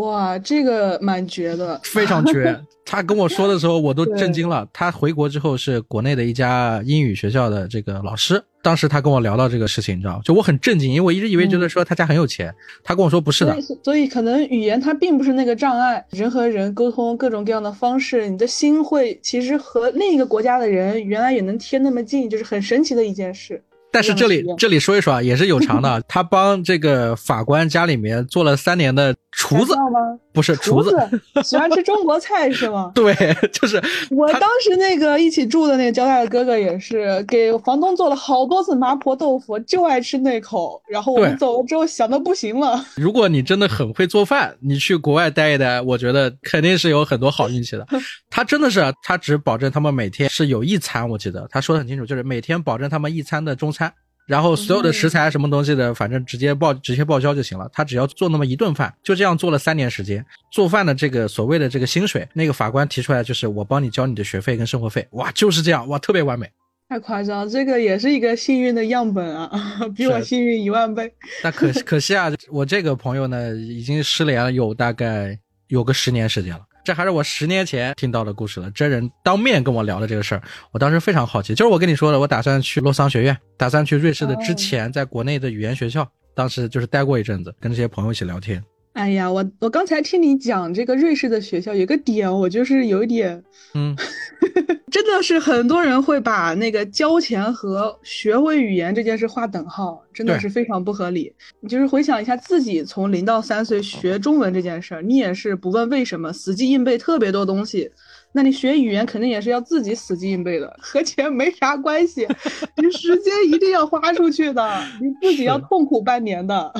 [0.00, 2.58] 哇，这个蛮绝的，非常绝。
[2.86, 4.68] 他跟我说的时候，我都震惊了。
[4.72, 8.42] 他回国之后是国内的一家英语学校的这个老师。
[8.62, 12.54] 当时他跟我聊到这个事情，你知道就我很震惊，因为我一直以为觉得说他家很有钱。
[12.82, 23.62] 他跟我说不是的，所以可能语言它并不是那个障碍，人和人沟通各种各样的方式，你的心会其实和另一个国家的人原来也能贴那么近，就是很神奇的一件事。
[23.94, 26.02] 但是这里这里说一说啊，也是有偿的。
[26.08, 30.18] 他帮这个法官家里面做了三年的厨子吗？
[30.32, 30.92] 不是厨子，
[31.44, 32.90] 喜欢吃中国菜是吗？
[32.96, 33.14] 对，
[33.52, 33.80] 就是
[34.10, 40.82] 我当时那个一起住的那个交大的哥哥也是给房东做了好多次麻婆豆腐，就爱吃那口。
[40.88, 42.84] 然后我们走了之后想的不行了。
[42.96, 47.86] 如果你真的很会做饭，你去国外待一待，我觉得肯定是有很多好运气的。
[48.28, 53.83] 他真的是，他只保证他们每天是有一餐，我记得他说的很清楚，就是每天保证他们一餐的中餐。
[54.26, 57.68] 然后所有的食材什么东西的，反正直接报直接报销就行了。
[57.72, 60.24] 他只要做那么一顿饭，就这样做了三年时间。
[60.50, 65.06] 做饭的这个所谓的这个薪水，那个法官提出来就是我帮你交你的学费跟生活费。
[65.10, 66.50] 哇，就是这样，哇，特别完美。
[66.88, 69.50] 太夸张，这个也是一个幸运的样本啊，
[69.96, 71.12] 比我幸运一万倍。
[71.42, 76.60] 那 可可惜啊，我这个朋友呢，已经失联了有大概有个十年时间了。
[76.84, 81.54] 这还是我十年前听到的故事了，真人当面跟我聊的这个事儿，我当时非常好奇。
[81.54, 88.62] 就是我跟你说的，我打算去洛桑学院，打算去瑞士的之前，在国内的语言学校，当时就是待过一阵子，跟这些朋友一起聊天。
[88.94, 93.42] 哎呀，我我刚才听你讲这个瑞士的学校，有个点我就是有一点，
[93.74, 93.94] 嗯，
[94.88, 101.32] 真的是很多人会把那个交钱和学会语言这件事划等号，真的是非常不合理。
[101.58, 107.90] 你就是回想一下自己从零到三岁学中文这件事儿，你也是不问为什么，死记硬背特别多东西。
[108.30, 112.28] 那你学语言肯定也是要自己死记硬背的，和钱没啥关系，
[112.80, 116.72] 你时间一定要花出去的，你自己要痛苦半年的。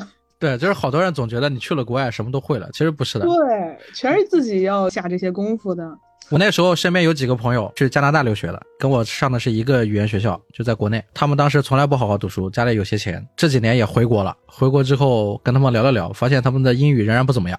[0.45, 3.25] 对，就是好多人总觉得你去了国外什么都会了，其实不是的。
[3.25, 5.91] 对，全是自己要下这些功夫的。
[6.29, 11.03] 我那时候身边有几个朋友去加拿大留学了，跟我上的是一个语言学校，就在国内。
[11.15, 14.37] 他们当时从来不好好读书，家里有些钱，这几年也回国了。
[14.45, 17.59] 回国之后跟他们聊了聊，发现他们的英语仍然不怎么样。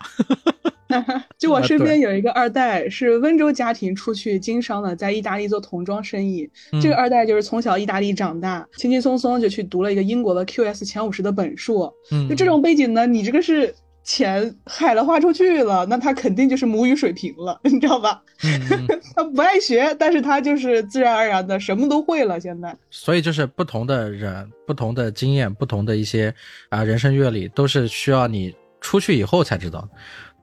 [1.37, 6.49] 就我身边有一个二代，是温州家庭出去经商的，在意大利做童装生意。
[6.81, 11.93] 这个二代就是从小意大利长大，轻轻松松就去读了一个英国的 QS 前五十的本硕。
[12.29, 13.73] 就这种背景呢，你这个是
[14.03, 18.21] 钱海了花出去了，那他肯定就是母语水平了，你知道吧？
[19.15, 22.39] 他不爱学，但是他就是自然而然的什么都会了。
[22.39, 26.31] 现在，所以就是不同的人、不同的经验、不同的一些
[26.69, 29.89] 啊人生阅历，都是需要你出去以后才知道。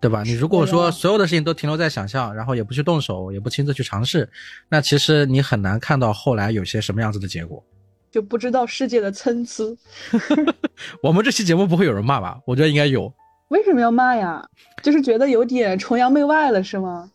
[0.02, 0.22] 对吧？
[0.24, 4.28] 你如果说所有的事情都停留在想象，然后也不去动手，也不亲自去尝试，
[4.68, 7.62] 那其实你很难看到后来有些什么样子的结果，
[8.10, 9.64] 就不知道世界的参差。
[11.02, 12.38] 我们这期节目不会有人骂吧？
[12.44, 13.10] 我觉得应该有。
[13.48, 14.44] 为什么要骂呀？
[14.82, 17.08] 就是觉得有点崇洋媚外了，是吗？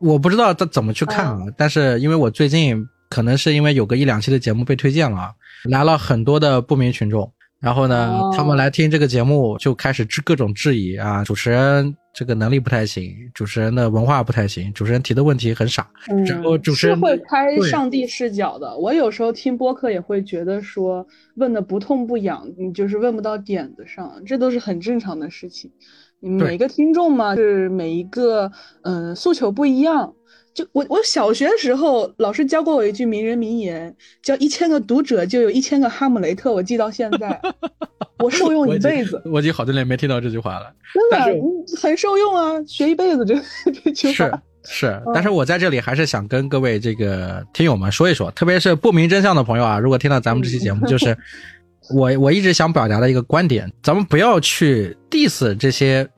[0.00, 1.38] 我不知道他怎么去看啊。
[1.56, 5.32] 但是因为我最近可能是因为有个一两期的节目被推荐了，
[5.70, 7.32] 来了很多的不明群众。
[7.60, 15.90] 然后呢，他们来听这个节目就开始质各种质疑啊，主持人这个能力不太行，主持人的文化不太行，主持人提的问题很傻，
[16.26, 18.78] 然后主持人是会开上帝视角的。
[18.78, 21.04] 我有时候听播客也会觉得说
[21.34, 25.72] 问的不痛不痒，你就是问不到点子上，这都是很正常的事情。
[26.20, 28.50] 每个听众嘛，是每一个
[28.82, 30.14] 嗯诉求不一样。
[30.54, 33.92] 就我我小学的时候，老师教过我一句名人名言，
[34.22, 37.40] 叫一千个读者就有一千个哈姆雷特，我记到现在，
[38.22, 39.20] 我受用一辈子。
[39.24, 41.42] 我已经好多年没听到这句话了，真的
[41.76, 43.34] 很受用啊，学一辈子这
[43.82, 44.14] 这句话。
[44.14, 44.32] 是
[44.66, 51.18] 是，但是我在这里还是想跟各位这个听友们说一说，特别是不明真相的朋友啊，如果听到咱们这期节目，就是
[51.92, 56.08] 我我一直想表达的一个观点，咱们不要去 diss 这些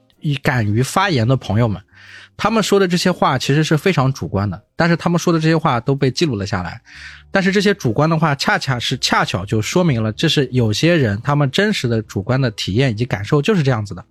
[0.42, 1.80] 敢于发言的朋友们。
[2.36, 6.80] 他们说的这些话其实是非常主观的，但是他们说的这些话都被记录了下来。
[7.30, 14.04] 但是这些主观的话，恰恰是恰巧就说明了，这是有些人他们真实的主观的体验以及感受就是这样子的，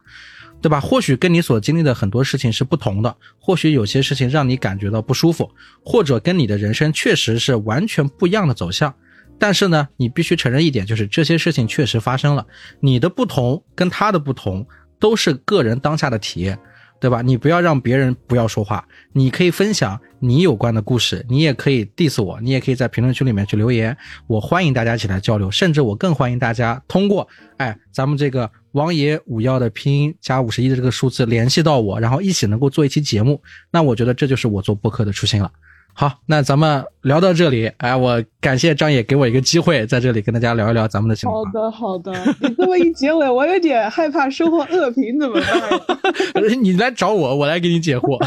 [0.61, 0.79] 对吧？
[0.79, 5.49] 或许跟你所经历的很多事情是不同的，或许有些事情让你感觉到不舒服，
[5.83, 8.93] 或者跟你的人生确实是完全不一样的走向。
[9.37, 12.45] 但是呢，你必须承认一点，就是这些事情确实发生了。
[12.79, 14.65] 你的不同跟他的不同，
[14.97, 16.57] 都是个人当下的体验。
[16.99, 17.21] 对吧？
[17.21, 23.95] 你不要让别人不要说话，你可以分享你有关的故事，你也可以 diss 我，你也可以在评论区里面去留言，
[24.27, 27.27] 我欢迎大家一起来交流，甚至我更欢迎大家通过
[27.57, 33.41] 哎咱们这个王爷五幺的拼音加五十一的这个数字联系到我，然后一起能够做一期节目，
[33.71, 35.51] 那我觉得这就是我做播客的初心了。
[35.97, 41.45] 好，那咱们聊到这里，哎，我感谢张野给我一个机会，在这里跟大家聊一聊咱们的情况。
[41.45, 42.11] 好的，好的。
[42.41, 46.43] 你这么一结尾，我有点害怕收获恶评，怎么办？
[46.61, 48.19] 你来找我，我来给你解惑。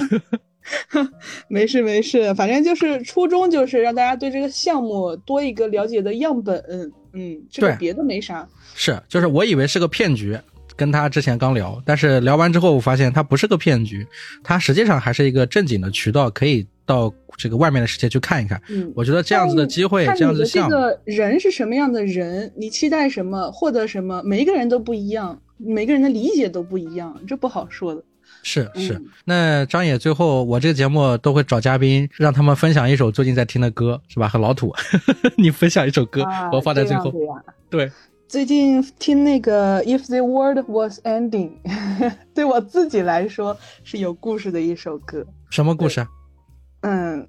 [1.49, 6.59] 没事没事，反正就是初衷就是让大家对这个项目多一个了解的样本。
[7.13, 8.49] 嗯，这个别的没啥。
[8.75, 10.39] 是，就是我以为是个骗局，
[10.79, 14.07] 跟他之前刚聊，但是聊完之后，我发现他不是个骗局，
[14.43, 16.67] 他实际上还是一个正经的渠道，可以。
[16.89, 28.03] 到这个外面的世界去看一看，嗯，我觉得这样子的机会，这样子这个人是什么样的人，你期待什么，获得什么，每一个人都不一样，每个人的理解都不一样，这不好说的。
[28.43, 34.27] 是是，那张野最后我这个节目都会找嘉宾，让他们分享一首最近在听的歌，是吧？
[34.27, 34.75] 很老土，
[35.37, 37.13] 你分享一首歌，我放在最后。
[37.69, 37.93] 对，
[38.29, 41.53] 最近听那个《If the World Was Ending
[42.35, 45.25] 》，对我自己来说是有故事的一首歌。
[45.49, 46.07] 什么故事？
[46.83, 47.27] 嗯，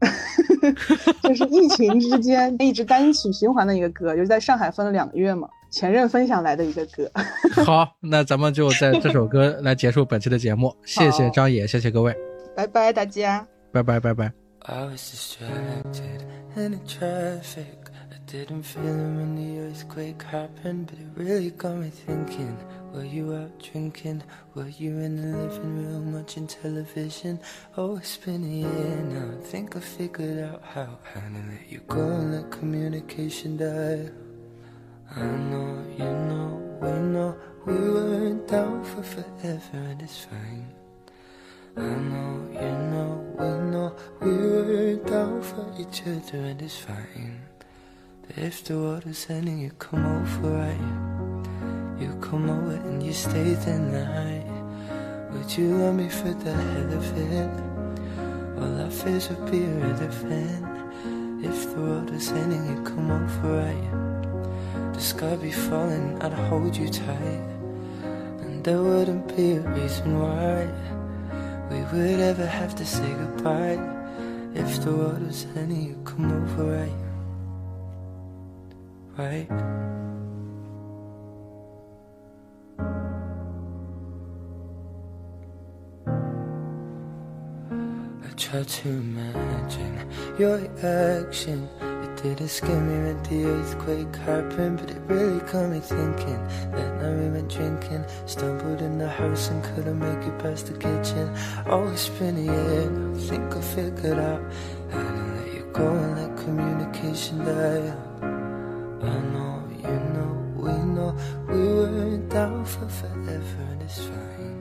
[1.24, 7.10] 就是疫情之间一直单曲循环的一个歌，就是在上海分了两个月嘛，前任分享来的一个歌。
[7.66, 12.14] 好，那咱们就在这首歌来结束本期的节目，谢谢张野，谢谢各位，
[12.54, 14.32] 拜拜大家，拜拜拜拜。
[18.32, 22.56] Didn't feel it when the earthquake happened, but it really got me thinking.
[22.94, 24.22] Were you out drinking?
[24.54, 27.40] Were you in the living room watching television?
[27.76, 29.36] Oh, it's been a year now.
[29.36, 31.00] I think I figured out how.
[31.12, 34.12] How to let you go and let communication die.
[35.16, 40.68] I know, you know, we know we weren't down for forever and it's fine.
[41.76, 47.42] I know, you know, we know we weren't down for each other and it's fine.
[48.38, 52.00] If the world water's ending, you come over, right?
[52.00, 54.46] You come over and you stay the night.
[55.32, 57.50] Would you love me for the hell of it?
[58.62, 61.44] All our fears would be irrelevant.
[61.44, 64.94] If the world was ending, you come over, right?
[64.94, 67.44] The sky be falling, I'd hold you tight.
[68.42, 70.70] And there wouldn't be a reason why
[71.72, 73.80] we would ever have to say goodbye.
[74.54, 77.09] If the world was ending, you come over, right?
[79.20, 79.51] Right?
[88.24, 90.09] I tried to imagine
[90.39, 90.59] your
[91.17, 91.67] action.
[91.82, 96.41] It didn't scare me when the earthquake happened, but it really got me thinking.
[96.72, 100.74] That night we went drinking, stumbled in the house and couldn't make it past the
[100.74, 101.36] kitchen.
[101.67, 104.41] It's been year, I think I figured out
[104.91, 108.09] how to let you go and let communication die.
[109.02, 111.16] I know, you know, we know
[111.47, 114.60] we weren't down for forever and it's fine.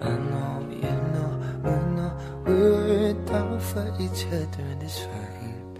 [0.00, 1.30] I know, you know,
[1.64, 2.12] we know
[2.46, 5.78] we weren't down for each other and it's fine.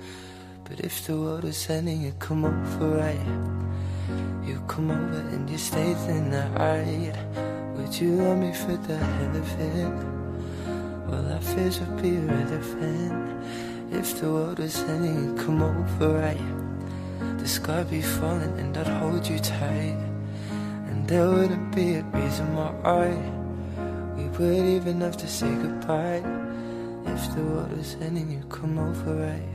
[0.65, 3.27] But if the world is ending, you come over, right?
[4.45, 7.17] You come over and you stay the night.
[7.77, 10.07] Would you love me for the hell of it?
[11.09, 13.45] Well, our fears would be irrelevant.
[13.93, 16.62] If the world was ending, you come over, right?
[17.43, 19.99] the sky be falling and I'd hold you tight.
[20.89, 23.09] And there wouldn't be a reason why
[24.17, 26.23] We would even have to say goodbye
[27.05, 29.49] If the world was ending, you'd come over right?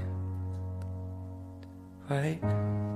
[2.09, 2.86] Right?